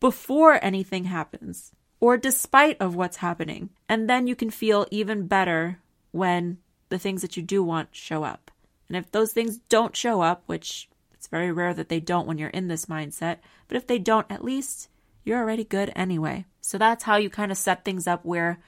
before 0.00 0.62
anything 0.62 1.04
happens 1.04 1.72
or 2.00 2.16
despite 2.16 2.76
of 2.80 2.94
what's 2.94 3.18
happening. 3.18 3.70
And 3.88 4.08
then 4.10 4.26
you 4.26 4.36
can 4.36 4.50
feel 4.50 4.86
even 4.90 5.26
better 5.26 5.78
when 6.12 6.58
the 6.88 6.98
things 6.98 7.22
that 7.22 7.36
you 7.36 7.42
do 7.42 7.62
want 7.62 7.88
show 7.92 8.24
up. 8.24 8.50
And 8.88 8.96
if 8.96 9.10
those 9.10 9.32
things 9.32 9.58
don't 9.68 9.96
show 9.96 10.20
up, 10.20 10.42
which 10.46 10.88
it's 11.12 11.26
very 11.26 11.50
rare 11.50 11.72
that 11.72 11.88
they 11.88 12.00
don't 12.00 12.26
when 12.26 12.36
you're 12.36 12.50
in 12.50 12.68
this 12.68 12.86
mindset, 12.86 13.38
but 13.68 13.76
if 13.76 13.86
they 13.86 13.98
don't, 13.98 14.30
at 14.30 14.44
least 14.44 14.88
you're 15.24 15.38
already 15.38 15.64
good 15.64 15.90
anyway. 15.96 16.44
So 16.60 16.76
that's 16.76 17.04
how 17.04 17.16
you 17.16 17.30
kind 17.30 17.50
of 17.50 17.58
set 17.58 17.84
things 17.84 18.06
up 18.06 18.24
where 18.24 18.58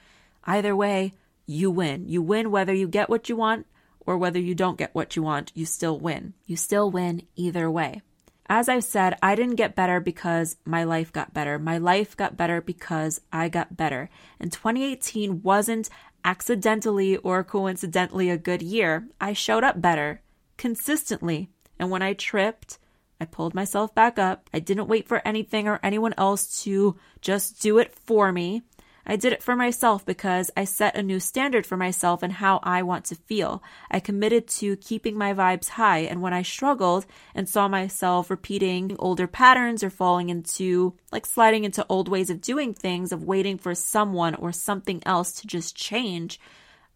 either 0.44 0.74
way, 0.74 1.12
you 1.44 1.70
win. 1.70 2.08
You 2.08 2.22
win 2.22 2.50
whether 2.50 2.72
you 2.72 2.88
get 2.88 3.10
what 3.10 3.28
you 3.28 3.36
want 3.36 3.66
or 4.06 4.16
whether 4.16 4.38
you 4.38 4.54
don't 4.54 4.78
get 4.78 4.94
what 4.94 5.16
you 5.16 5.22
want, 5.22 5.52
you 5.54 5.66
still 5.66 5.98
win. 5.98 6.32
You 6.46 6.56
still 6.56 6.90
win 6.90 7.22
either 7.36 7.70
way. 7.70 8.00
As 8.48 8.68
I've 8.68 8.84
said, 8.84 9.18
I 9.22 9.34
didn't 9.34 9.56
get 9.56 9.74
better 9.74 9.98
because 9.98 10.56
my 10.64 10.84
life 10.84 11.12
got 11.12 11.34
better. 11.34 11.58
My 11.58 11.78
life 11.78 12.16
got 12.16 12.36
better 12.36 12.60
because 12.60 13.20
I 13.32 13.48
got 13.48 13.76
better. 13.76 14.08
And 14.38 14.52
2018 14.52 15.42
wasn't 15.42 15.90
accidentally 16.24 17.16
or 17.16 17.42
coincidentally 17.42 18.30
a 18.30 18.38
good 18.38 18.62
year. 18.62 19.08
I 19.20 19.32
showed 19.32 19.64
up 19.64 19.80
better 19.80 20.22
consistently. 20.56 21.50
And 21.78 21.90
when 21.90 22.02
I 22.02 22.12
tripped, 22.12 22.78
I 23.20 23.24
pulled 23.24 23.54
myself 23.54 23.94
back 23.94 24.18
up. 24.18 24.48
I 24.52 24.60
didn't 24.60 24.88
wait 24.88 25.08
for 25.08 25.26
anything 25.26 25.66
or 25.66 25.80
anyone 25.82 26.14
else 26.16 26.62
to 26.64 26.96
just 27.20 27.60
do 27.60 27.78
it 27.78 27.94
for 27.94 28.30
me. 28.30 28.62
I 29.08 29.14
did 29.14 29.32
it 29.32 29.42
for 29.42 29.54
myself 29.54 30.04
because 30.04 30.50
I 30.56 30.64
set 30.64 30.96
a 30.96 31.02
new 31.02 31.20
standard 31.20 31.64
for 31.64 31.76
myself 31.76 32.24
and 32.24 32.32
how 32.32 32.58
I 32.64 32.82
want 32.82 33.04
to 33.06 33.14
feel. 33.14 33.62
I 33.88 34.00
committed 34.00 34.48
to 34.48 34.76
keeping 34.78 35.16
my 35.16 35.32
vibes 35.32 35.68
high, 35.68 35.98
and 35.98 36.20
when 36.20 36.32
I 36.34 36.42
struggled 36.42 37.06
and 37.32 37.48
saw 37.48 37.68
myself 37.68 38.30
repeating 38.30 38.96
older 38.98 39.28
patterns 39.28 39.84
or 39.84 39.90
falling 39.90 40.28
into, 40.28 40.94
like 41.12 41.24
sliding 41.24 41.62
into 41.62 41.86
old 41.88 42.08
ways 42.08 42.30
of 42.30 42.40
doing 42.40 42.74
things, 42.74 43.12
of 43.12 43.22
waiting 43.22 43.58
for 43.58 43.76
someone 43.76 44.34
or 44.34 44.50
something 44.50 45.00
else 45.06 45.32
to 45.34 45.46
just 45.46 45.76
change, 45.76 46.40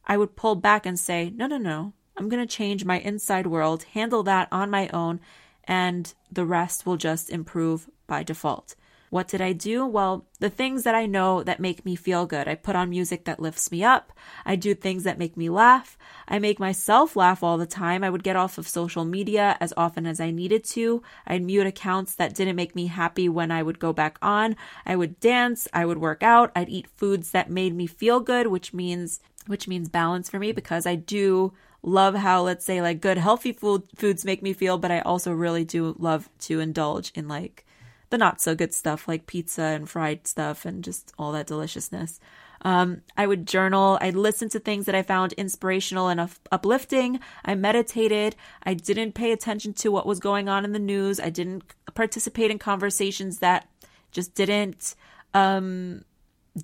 I 0.05 0.16
would 0.16 0.35
pull 0.35 0.57
back 0.57 0.87
and 0.87 0.99
say, 0.99 1.31
no, 1.31 1.46
no, 1.46 1.59
no. 1.59 1.92
I'm 2.16 2.29
going 2.29 2.46
to 2.46 2.55
change 2.55 2.85
my 2.85 2.99
inside 2.99 3.46
world, 3.46 3.85
handle 3.94 4.25
that 4.25 4.49
on 4.51 4.68
my 4.68 4.88
own, 4.88 5.20
and 5.62 6.12
the 6.31 6.44
rest 6.44 6.85
will 6.85 6.96
just 6.96 7.31
improve 7.31 7.88
by 8.09 8.25
default. 8.25 8.75
What 9.11 9.27
did 9.27 9.40
I 9.40 9.53
do? 9.53 9.85
Well, 9.85 10.25
the 10.38 10.49
things 10.49 10.85
that 10.85 10.94
I 10.94 11.07
know 11.07 11.42
that 11.42 11.59
make 11.59 11.85
me 11.85 11.96
feel 11.96 12.27
good. 12.27 12.46
I 12.46 12.55
put 12.55 12.77
on 12.77 12.90
music 12.90 13.25
that 13.25 13.40
lifts 13.40 13.73
me 13.73 13.83
up. 13.83 14.12
I 14.46 14.55
do 14.55 14.73
things 14.73 15.03
that 15.03 15.18
make 15.18 15.37
me 15.37 15.51
laugh. 15.51 15.99
I 16.29 16.38
make 16.38 16.61
myself 16.61 17.16
laugh 17.16 17.42
all 17.42 17.59
the 17.59 17.66
time. 17.66 18.05
I 18.05 18.11
would 18.11 18.23
get 18.23 18.37
off 18.37 18.57
of 18.57 18.68
social 18.68 19.05
media 19.05 19.57
as 19.61 19.75
often 19.77 20.07
as 20.07 20.20
I 20.20 20.31
needed 20.31 20.62
to. 20.66 21.03
I'd 21.27 21.42
mute 21.42 21.66
accounts 21.66 22.14
that 22.14 22.37
didn't 22.37 22.55
make 22.55 22.77
me 22.77 22.87
happy 22.87 23.29
when 23.29 23.51
I 23.51 23.64
would 23.64 23.81
go 23.81 23.92
back 23.92 24.16
on. 24.23 24.55
I 24.87 24.94
would 24.94 25.18
dance. 25.18 25.66
I 25.73 25.87
would 25.87 25.99
work 25.99 26.23
out. 26.23 26.53
I'd 26.55 26.68
eat 26.68 26.87
foods 26.87 27.33
that 27.33 27.51
made 27.51 27.75
me 27.75 27.88
feel 27.88 28.20
good, 28.20 28.46
which 28.46 28.73
means 28.73 29.20
which 29.49 29.66
means 29.66 29.88
balance 29.88 30.31
for 30.31 30.38
me 30.38 30.53
because 30.53 30.87
I 30.87 30.94
do 30.94 31.53
love 31.83 32.14
how 32.14 32.42
let's 32.42 32.64
say 32.64 32.81
like 32.81 33.01
good 33.01 33.18
healthy 33.18 33.53
food 33.53 33.83
foods 33.96 34.25
make 34.25 34.40
me 34.40 34.53
feel, 34.53 34.79
but 34.79 34.92
I 34.92 35.01
also 35.01 35.33
really 35.33 35.64
do 35.64 35.96
love 35.99 36.29
to 36.40 36.61
indulge 36.61 37.11
in 37.16 37.27
like 37.27 37.66
the 38.11 38.18
not 38.18 38.40
so 38.40 38.55
good 38.55 38.75
stuff 38.75 39.09
like 39.09 39.27
pizza 39.27 39.62
and 39.62 39.88
fried 39.88 40.27
stuff 40.27 40.64
and 40.64 40.85
just 40.85 41.12
all 41.18 41.33
that 41.33 41.46
deliciousness. 41.46 42.20
Um, 42.62 43.03
I 43.16 43.27
would 43.27 43.46
journal. 43.46 43.96
I'd 44.01 44.14
listen 44.14 44.49
to 44.51 44.61
things 44.61 44.87
that 44.87 44.94
I 44.94 45.03
found 45.03 45.33
inspirational 45.35 46.09
and 46.09 46.29
uplifting. 46.53 47.20
I 47.44 47.55
meditated. 47.55 48.37
I 48.62 48.75
didn't 48.75 49.12
pay 49.12 49.33
attention 49.33 49.73
to 49.75 49.90
what 49.90 50.07
was 50.07 50.20
going 50.20 50.49
on 50.49 50.64
in 50.64 50.73
the 50.73 50.79
news. 50.79 51.18
I 51.20 51.31
didn't 51.31 51.64
participate 51.94 52.51
in 52.51 52.59
conversations 52.59 53.38
that 53.38 53.68
just 54.11 54.35
didn't 54.35 54.94
um, 55.33 56.05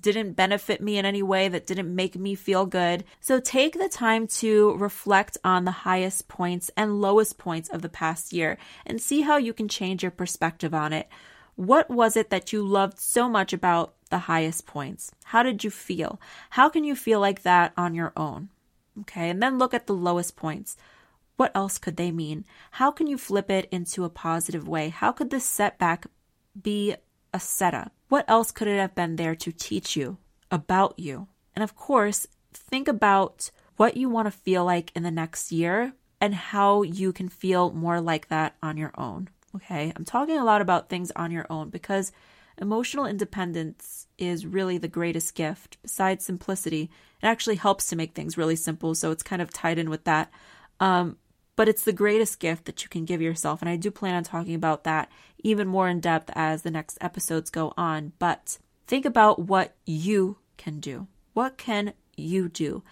didn't 0.01 0.33
benefit 0.33 0.81
me 0.81 0.97
in 0.97 1.05
any 1.05 1.23
way, 1.23 1.47
that 1.47 1.65
didn't 1.65 1.93
make 1.93 2.17
me 2.17 2.35
feel 2.35 2.65
good. 2.65 3.05
So 3.21 3.39
take 3.39 3.79
the 3.79 3.89
time 3.89 4.27
to 4.27 4.75
reflect 4.75 5.37
on 5.43 5.65
the 5.65 5.71
highest 5.71 6.27
points 6.27 6.69
and 6.75 7.01
lowest 7.01 7.37
points 7.37 7.69
of 7.69 7.81
the 7.81 7.89
past 7.89 8.33
year 8.33 8.57
and 8.85 9.01
see 9.01 9.21
how 9.21 9.37
you 9.37 9.53
can 9.53 9.69
change 9.69 10.03
your 10.03 10.11
perspective 10.11 10.73
on 10.73 10.91
it. 10.93 11.07
What 11.57 11.89
was 11.89 12.15
it 12.15 12.29
that 12.29 12.53
you 12.53 12.61
loved 12.61 12.99
so 12.99 13.27
much 13.27 13.51
about 13.51 13.95
the 14.11 14.19
highest 14.19 14.67
points? 14.67 15.11
How 15.25 15.41
did 15.41 15.63
you 15.63 15.71
feel? 15.71 16.21
How 16.51 16.69
can 16.69 16.83
you 16.83 16.95
feel 16.95 17.19
like 17.19 17.41
that 17.41 17.73
on 17.75 17.95
your 17.95 18.13
own? 18.15 18.49
Okay, 19.01 19.31
and 19.31 19.41
then 19.41 19.57
look 19.57 19.73
at 19.73 19.87
the 19.87 19.95
lowest 19.95 20.35
points. 20.35 20.77
What 21.35 21.51
else 21.55 21.79
could 21.79 21.97
they 21.97 22.11
mean? 22.11 22.45
How 22.71 22.91
can 22.91 23.07
you 23.07 23.17
flip 23.17 23.49
it 23.49 23.67
into 23.71 24.05
a 24.05 24.09
positive 24.09 24.67
way? 24.67 24.89
How 24.89 25.11
could 25.11 25.31
this 25.31 25.45
setback 25.45 26.05
be 26.61 26.95
a 27.33 27.39
setup? 27.39 27.91
What 28.07 28.25
else 28.27 28.51
could 28.51 28.67
it 28.67 28.77
have 28.77 28.93
been 28.93 29.15
there 29.15 29.35
to 29.35 29.51
teach 29.51 29.95
you 29.95 30.17
about 30.51 30.99
you? 30.99 31.27
And 31.55 31.63
of 31.63 31.75
course, 31.75 32.27
think 32.53 32.87
about 32.87 33.49
what 33.77 33.97
you 33.97 34.09
want 34.09 34.27
to 34.27 34.31
feel 34.31 34.63
like 34.63 34.91
in 34.95 35.01
the 35.01 35.09
next 35.09 35.51
year 35.51 35.93
and 36.21 36.35
how 36.35 36.83
you 36.83 37.11
can 37.11 37.29
feel 37.29 37.71
more 37.71 37.99
like 37.99 38.27
that 38.27 38.55
on 38.61 38.77
your 38.77 38.91
own. 38.95 39.29
Okay, 39.55 39.91
I'm 39.95 40.05
talking 40.05 40.37
a 40.37 40.43
lot 40.43 40.61
about 40.61 40.89
things 40.89 41.11
on 41.15 41.31
your 41.31 41.47
own 41.49 41.69
because 41.69 42.11
emotional 42.59 43.05
independence 43.05 44.07
is 44.17 44.45
really 44.45 44.77
the 44.77 44.87
greatest 44.87 45.35
gift. 45.35 45.77
Besides 45.81 46.25
simplicity, 46.25 46.89
it 47.21 47.25
actually 47.25 47.55
helps 47.55 47.87
to 47.87 47.95
make 47.95 48.13
things 48.13 48.37
really 48.37 48.55
simple, 48.55 48.93
so 48.93 49.11
it's 49.11 49.23
kind 49.23 49.41
of 49.41 49.53
tied 49.53 49.79
in 49.79 49.89
with 49.89 50.03
that. 50.03 50.29
Um, 50.79 51.17
but 51.55 51.67
it's 51.67 51.83
the 51.83 51.93
greatest 51.93 52.39
gift 52.39 52.65
that 52.65 52.83
you 52.83 52.89
can 52.89 53.05
give 53.05 53.21
yourself, 53.21 53.61
and 53.61 53.69
I 53.69 53.77
do 53.77 53.89
plan 53.89 54.15
on 54.15 54.23
talking 54.23 54.53
about 54.53 54.83
that 54.83 55.09
even 55.39 55.67
more 55.67 55.87
in 55.87 55.99
depth 55.99 56.29
as 56.35 56.61
the 56.61 56.71
next 56.71 56.97
episodes 57.01 57.49
go 57.49 57.73
on. 57.77 58.13
But 58.19 58.57
think 58.85 59.05
about 59.05 59.39
what 59.39 59.75
you 59.85 60.37
can 60.57 60.79
do. 60.79 61.07
What 61.33 61.57
can 61.57 61.93
you 62.15 62.49
do? 62.49 62.83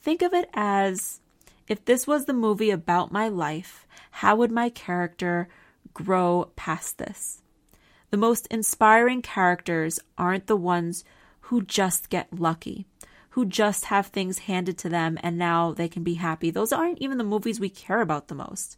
Think 0.00 0.22
of 0.22 0.32
it 0.32 0.48
as 0.54 1.20
if 1.68 1.84
this 1.84 2.06
was 2.06 2.24
the 2.24 2.32
movie 2.32 2.70
about 2.70 3.12
my 3.12 3.28
life, 3.28 3.86
how 4.12 4.36
would 4.36 4.52
my 4.52 4.68
character 4.68 5.48
grow 5.96 6.50
past 6.56 6.98
this. 6.98 7.40
The 8.10 8.18
most 8.18 8.46
inspiring 8.48 9.22
characters 9.22 9.98
aren't 10.18 10.46
the 10.46 10.56
ones 10.56 11.04
who 11.40 11.62
just 11.62 12.10
get 12.10 12.38
lucky, 12.38 12.86
who 13.30 13.46
just 13.46 13.86
have 13.86 14.08
things 14.08 14.40
handed 14.40 14.76
to 14.78 14.90
them 14.90 15.18
and 15.22 15.38
now 15.38 15.72
they 15.72 15.88
can 15.88 16.02
be 16.02 16.14
happy. 16.14 16.50
Those 16.50 16.72
aren't 16.72 16.98
even 16.98 17.16
the 17.16 17.24
movies 17.24 17.58
we 17.58 17.70
care 17.70 18.02
about 18.02 18.28
the 18.28 18.34
most. 18.34 18.76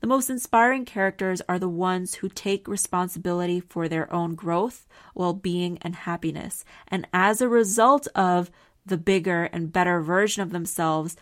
The 0.00 0.06
most 0.06 0.30
inspiring 0.30 0.86
characters 0.86 1.42
are 1.46 1.58
the 1.58 1.68
ones 1.68 2.14
who 2.14 2.28
take 2.30 2.68
responsibility 2.68 3.60
for 3.60 3.86
their 3.86 4.10
own 4.12 4.34
growth, 4.34 4.86
well 5.14 5.34
being, 5.34 5.78
and 5.82 5.94
happiness. 5.94 6.64
And 6.88 7.06
as 7.12 7.40
a 7.42 7.48
result 7.48 8.08
of 8.14 8.50
the 8.86 8.98
bigger 8.98 9.44
and 9.44 9.72
better 9.72 10.00
version 10.00 10.42
of 10.42 10.50
themselves, 10.50 11.16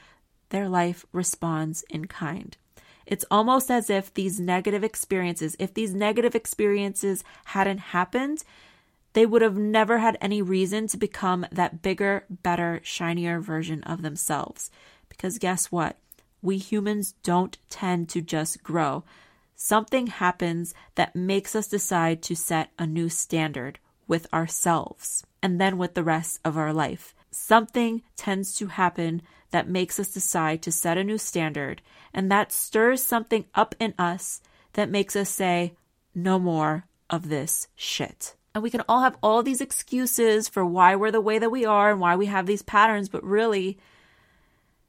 their 0.50 0.68
life 0.68 1.04
responds 1.12 1.84
in 1.90 2.06
kind. 2.06 2.56
It's 3.06 3.24
almost 3.30 3.70
as 3.70 3.90
if 3.90 4.12
these 4.12 4.40
negative 4.40 4.82
experiences, 4.82 5.56
if 5.58 5.74
these 5.74 5.94
negative 5.94 6.34
experiences 6.34 7.22
hadn't 7.46 7.78
happened, 7.78 8.44
they 9.12 9.26
would 9.26 9.42
have 9.42 9.56
never 9.56 9.98
had 9.98 10.18
any 10.20 10.42
reason 10.42 10.86
to 10.88 10.96
become 10.96 11.46
that 11.52 11.82
bigger, 11.82 12.24
better, 12.28 12.80
shinier 12.82 13.40
version 13.40 13.82
of 13.84 14.02
themselves. 14.02 14.70
Because 15.08 15.38
guess 15.38 15.70
what? 15.70 15.96
We 16.42 16.58
humans 16.58 17.14
don't 17.22 17.56
tend 17.70 18.08
to 18.10 18.20
just 18.20 18.62
grow. 18.62 19.04
Something 19.54 20.08
happens 20.08 20.74
that 20.96 21.14
makes 21.14 21.54
us 21.54 21.68
decide 21.68 22.22
to 22.22 22.34
set 22.34 22.70
a 22.78 22.86
new 22.86 23.08
standard 23.08 23.78
with 24.08 24.26
ourselves 24.32 25.24
and 25.42 25.60
then 25.60 25.78
with 25.78 25.94
the 25.94 26.02
rest 26.02 26.40
of 26.44 26.56
our 26.56 26.72
life. 26.72 27.14
Something 27.30 28.02
tends 28.16 28.54
to 28.56 28.66
happen 28.66 29.22
that 29.54 29.68
makes 29.68 30.00
us 30.00 30.08
decide 30.08 30.60
to 30.62 30.72
set 30.72 30.98
a 30.98 31.04
new 31.04 31.16
standard, 31.16 31.80
and 32.12 32.28
that 32.28 32.50
stirs 32.50 33.00
something 33.00 33.44
up 33.54 33.72
in 33.78 33.94
us 33.96 34.40
that 34.72 34.90
makes 34.90 35.14
us 35.14 35.30
say, 35.30 35.76
no 36.12 36.40
more 36.40 36.86
of 37.08 37.28
this 37.28 37.68
shit. 37.76 38.34
And 38.52 38.64
we 38.64 38.70
can 38.70 38.82
all 38.88 39.02
have 39.02 39.16
all 39.22 39.44
these 39.44 39.60
excuses 39.60 40.48
for 40.48 40.66
why 40.66 40.96
we're 40.96 41.12
the 41.12 41.20
way 41.20 41.38
that 41.38 41.52
we 41.52 41.64
are 41.64 41.92
and 41.92 42.00
why 42.00 42.16
we 42.16 42.26
have 42.26 42.46
these 42.46 42.62
patterns, 42.62 43.08
but 43.08 43.22
really, 43.22 43.78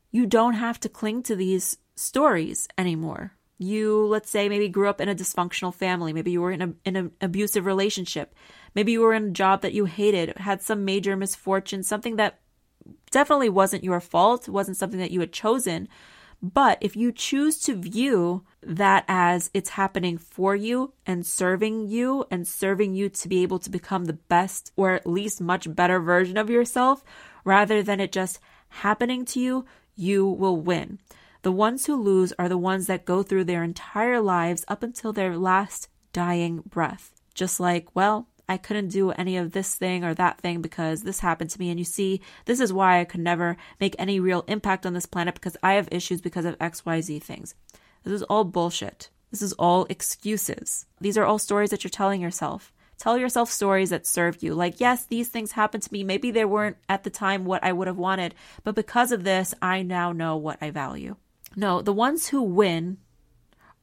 you 0.10 0.26
don't 0.26 0.56
have 0.56 0.80
to 0.80 0.90
cling 0.90 1.22
to 1.24 1.36
these 1.36 1.78
stories 1.96 2.68
anymore. 2.76 3.34
You, 3.60 4.08
let's 4.08 4.32
say, 4.32 4.50
maybe 4.50 4.68
grew 4.68 4.90
up 4.90 5.00
in 5.00 5.10
a 5.10 5.14
dysfunctional 5.14 5.76
family. 5.76 6.12
Maybe 6.12 6.32
you 6.32 6.42
were 6.42 6.52
in, 6.52 6.64
a, 6.64 6.74
in 6.86 6.96
an 6.96 7.12
abusive 7.22 7.68
relationship. 7.68 8.34
Maybe 8.74 8.94
you 8.94 9.02
were 9.02 9.14
in 9.14 9.28
a 9.28 9.30
job 9.30 9.62
that 9.62 9.74
you 9.74 9.86
hated, 9.86 10.36
had 10.38 10.64
some 10.64 10.86
major 10.86 11.16
misfortune, 11.16 11.84
something 11.84 12.16
that 12.16 12.40
definitely 13.12 13.50
wasn't 13.50 13.84
your 13.84 14.00
fault, 14.00 14.50
wasn't 14.50 14.78
something 14.78 15.00
that 15.00 15.12
you 15.12 15.20
had 15.20 15.32
chosen. 15.32 15.88
But 16.42 16.78
if 16.82 16.96
you 16.96 17.12
choose 17.12 17.58
to 17.62 17.76
view 17.76 18.44
that 18.62 19.06
as 19.08 19.50
it's 19.54 19.70
happening 19.72 20.18
for 20.18 20.56
you 20.56 20.94
and 21.06 21.26
serving 21.26 21.88
you 21.88 22.26
and 22.30 22.48
serving 22.48 22.94
you 22.94 23.10
to 23.10 23.28
be 23.28 23.42
able 23.42 23.60
to 23.60 23.70
become 23.70 24.06
the 24.06 24.14
best 24.14 24.72
or 24.76 24.92
at 24.92 25.08
least 25.08 25.42
much 25.42 25.74
better 25.74 26.00
version 26.00 26.38
of 26.38 26.50
yourself, 26.50 27.04
rather 27.44 27.82
than 27.82 28.00
it 28.00 28.12
just 28.12 28.40
happening 28.70 29.26
to 29.26 29.40
you, 29.40 29.66
you 29.96 30.28
will 30.28 30.58
win. 30.58 31.00
The 31.42 31.52
ones 31.52 31.86
who 31.86 31.96
lose 31.96 32.34
are 32.38 32.50
the 32.50 32.58
ones 32.58 32.88
that 32.88 33.06
go 33.06 33.24
through 33.24 33.46
their 33.46 33.64
entire 33.64 34.20
lives 34.20 34.66
up 34.68 34.84
until 34.84 35.14
their 35.14 35.38
last 35.38 35.90
dying 36.12 36.64
breath. 36.68 37.14
Just 37.34 37.60
like, 37.60 37.88
well, 37.96 38.28
I 38.48 38.58
couldn't 38.58 38.90
do 38.90 39.12
any 39.12 39.38
of 39.38 39.52
this 39.52 39.76
thing 39.76 40.04
or 40.04 40.14
that 40.14 40.40
thing 40.40 40.62
because 40.62 41.04
this 41.04 41.20
happened 41.20 41.50
to 41.52 41.60
me. 41.60 41.70
And 41.70 41.80
you 41.80 41.86
see, 41.86 42.22
this 42.46 42.60
is 42.60 42.74
why 42.74 43.00
I 43.00 43.06
could 43.06 43.22
never 43.22 43.58
make 43.80 43.96
any 43.98 44.20
real 44.20 44.44
impact 44.48 44.86
on 44.86 44.94
this 44.94 45.06
planet 45.06 45.34
because 45.36 45.58
I 45.64 45.74
have 45.74 45.90
issues 45.92 46.22
because 46.22 46.46
of 46.46 46.58
XYZ 46.60 47.22
things. 47.22 47.56
This 48.04 48.14
is 48.14 48.24
all 48.24 48.44
bullshit. 48.44 49.10
This 49.32 49.42
is 49.42 49.54
all 49.54 49.86
excuses. 49.90 50.86
These 51.02 51.18
are 51.18 51.26
all 51.26 51.40
stories 51.40 51.72
that 51.72 51.84
you're 51.84 51.90
telling 51.90 52.22
yourself 52.22 52.72
Tell 52.98 53.18
yourself 53.18 53.52
stories 53.52 53.90
that 53.90 54.08
serve 54.08 54.42
you. 54.42 54.54
Like, 54.54 54.80
yes, 54.80 55.06
these 55.06 55.28
things 55.28 55.52
happened 55.52 55.84
to 55.84 55.94
me. 55.94 56.04
Maybe 56.04 56.32
they 56.32 56.46
weren't 56.46 56.78
at 56.88 57.04
the 57.04 57.10
time 57.10 57.46
what 57.46 57.64
I 57.64 57.74
would 57.74 57.88
have 57.88 57.98
wanted, 57.98 58.34
but 58.64 58.76
because 58.76 59.12
of 59.12 59.24
this, 59.24 59.54
I 59.62 59.82
now 59.82 60.12
know 60.12 60.38
what 60.38 60.58
I 60.62 60.70
value. 60.72 61.18
No, 61.56 61.82
the 61.82 61.94
ones 61.94 62.30
who 62.30 62.42
win 62.42 62.98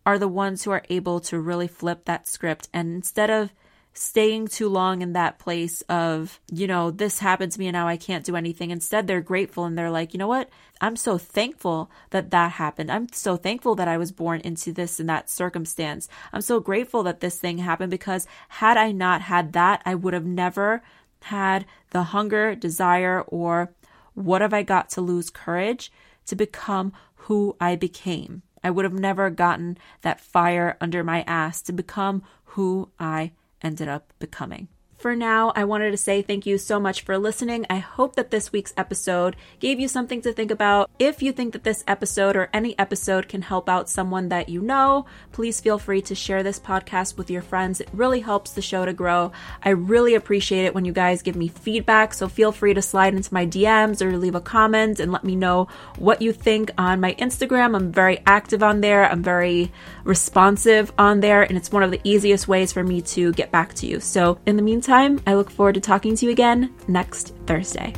are 0.05 0.18
the 0.18 0.29
ones 0.29 0.64
who 0.64 0.70
are 0.70 0.83
able 0.88 1.20
to 1.20 1.38
really 1.38 1.68
flip 1.68 2.07
that 2.07 2.27
script 2.27 2.68
and 2.72 2.94
instead 2.94 3.31
of 3.31 3.53
staying 3.94 4.48
too 4.48 4.68
long 4.68 5.02
in 5.02 5.12
that 5.12 5.38
place 5.38 5.83
of, 5.83 6.40
you 6.50 6.66
know, 6.66 6.90
this 6.90 7.18
happened 7.18 7.52
to 7.52 7.59
me 7.59 7.66
and 7.66 7.74
now 7.74 7.87
I 7.87 7.96
can't 7.96 8.24
do 8.24 8.37
anything. 8.37 8.70
Instead, 8.70 9.07
they're 9.07 9.20
grateful 9.20 9.64
and 9.64 9.76
they're 9.76 9.90
like, 9.90 10.14
you 10.14 10.18
know 10.18 10.28
what? 10.28 10.48
I'm 10.81 10.96
so 10.96 11.18
thankful 11.18 11.90
that 12.11 12.31
that 12.31 12.52
happened. 12.52 12.90
I'm 12.90 13.12
so 13.12 13.37
thankful 13.37 13.74
that 13.76 13.88
I 13.88 13.98
was 13.98 14.11
born 14.11 14.40
into 14.40 14.72
this 14.72 14.98
and 14.98 15.09
that 15.09 15.28
circumstance. 15.28 16.09
I'm 16.33 16.40
so 16.40 16.59
grateful 16.59 17.02
that 17.02 17.20
this 17.20 17.38
thing 17.38 17.59
happened 17.59 17.90
because 17.90 18.26
had 18.48 18.76
I 18.76 18.92
not 18.92 19.22
had 19.22 19.52
that, 19.52 19.83
I 19.85 19.94
would 19.94 20.14
have 20.14 20.26
never 20.26 20.83
had 21.22 21.66
the 21.90 22.02
hunger, 22.02 22.55
desire, 22.55 23.22
or 23.28 23.72
what 24.14 24.40
have 24.40 24.52
I 24.52 24.62
got 24.62 24.90
to 24.90 25.00
lose 25.00 25.31
courage 25.31 25.92
to 26.26 26.35
become 26.35 26.92
who 27.14 27.57
I 27.61 27.76
became. 27.76 28.42
I 28.64 28.70
would 28.70 28.85
have 28.85 28.94
never 28.94 29.31
gotten 29.31 29.78
that 30.02 30.20
fire 30.20 30.76
under 30.81 31.05
my 31.05 31.22
ass 31.22 31.62
to 31.62 31.72
become 31.72 32.22
who 32.44 32.90
I 32.98 33.33
ended 33.62 33.88
up 33.88 34.12
becoming. 34.18 34.68
For 35.02 35.16
now, 35.16 35.52
I 35.56 35.64
wanted 35.64 35.90
to 35.90 35.96
say 35.96 36.22
thank 36.22 36.46
you 36.46 36.58
so 36.58 36.78
much 36.78 37.00
for 37.02 37.18
listening. 37.18 37.66
I 37.68 37.78
hope 37.78 38.14
that 38.14 38.30
this 38.30 38.52
week's 38.52 38.72
episode 38.76 39.34
gave 39.58 39.80
you 39.80 39.88
something 39.88 40.22
to 40.22 40.32
think 40.32 40.52
about. 40.52 40.92
If 41.00 41.24
you 41.24 41.32
think 41.32 41.54
that 41.54 41.64
this 41.64 41.82
episode 41.88 42.36
or 42.36 42.48
any 42.52 42.78
episode 42.78 43.28
can 43.28 43.42
help 43.42 43.68
out 43.68 43.90
someone 43.90 44.28
that 44.28 44.48
you 44.48 44.62
know, 44.62 45.06
please 45.32 45.60
feel 45.60 45.76
free 45.76 46.02
to 46.02 46.14
share 46.14 46.44
this 46.44 46.60
podcast 46.60 47.18
with 47.18 47.30
your 47.30 47.42
friends. 47.42 47.80
It 47.80 47.88
really 47.92 48.20
helps 48.20 48.52
the 48.52 48.62
show 48.62 48.86
to 48.86 48.92
grow. 48.92 49.32
I 49.64 49.70
really 49.70 50.14
appreciate 50.14 50.66
it 50.66 50.74
when 50.74 50.84
you 50.84 50.92
guys 50.92 51.20
give 51.20 51.34
me 51.34 51.48
feedback, 51.48 52.14
so 52.14 52.28
feel 52.28 52.52
free 52.52 52.72
to 52.72 52.80
slide 52.80 53.14
into 53.14 53.34
my 53.34 53.44
DMs 53.44 54.02
or 54.02 54.16
leave 54.16 54.36
a 54.36 54.40
comment 54.40 55.00
and 55.00 55.10
let 55.10 55.24
me 55.24 55.34
know 55.34 55.66
what 55.98 56.22
you 56.22 56.32
think 56.32 56.70
on 56.78 57.00
my 57.00 57.14
Instagram. 57.14 57.74
I'm 57.74 57.90
very 57.90 58.20
active 58.24 58.62
on 58.62 58.82
there, 58.82 59.10
I'm 59.10 59.24
very 59.24 59.72
responsive 60.04 60.92
on 60.96 61.18
there, 61.18 61.42
and 61.42 61.56
it's 61.58 61.72
one 61.72 61.82
of 61.82 61.90
the 61.90 62.00
easiest 62.04 62.46
ways 62.46 62.72
for 62.72 62.84
me 62.84 63.02
to 63.02 63.32
get 63.32 63.50
back 63.50 63.74
to 63.74 63.86
you. 63.88 63.98
So, 63.98 64.38
in 64.46 64.54
the 64.54 64.62
meantime, 64.62 64.91
time, 64.92 65.18
I 65.26 65.33
look 65.33 65.50
forward 65.50 65.76
to 65.76 65.81
talking 65.81 66.14
to 66.16 66.26
you 66.26 66.33
again 66.33 66.70
next 66.87 67.35
Thursday. 67.46 67.94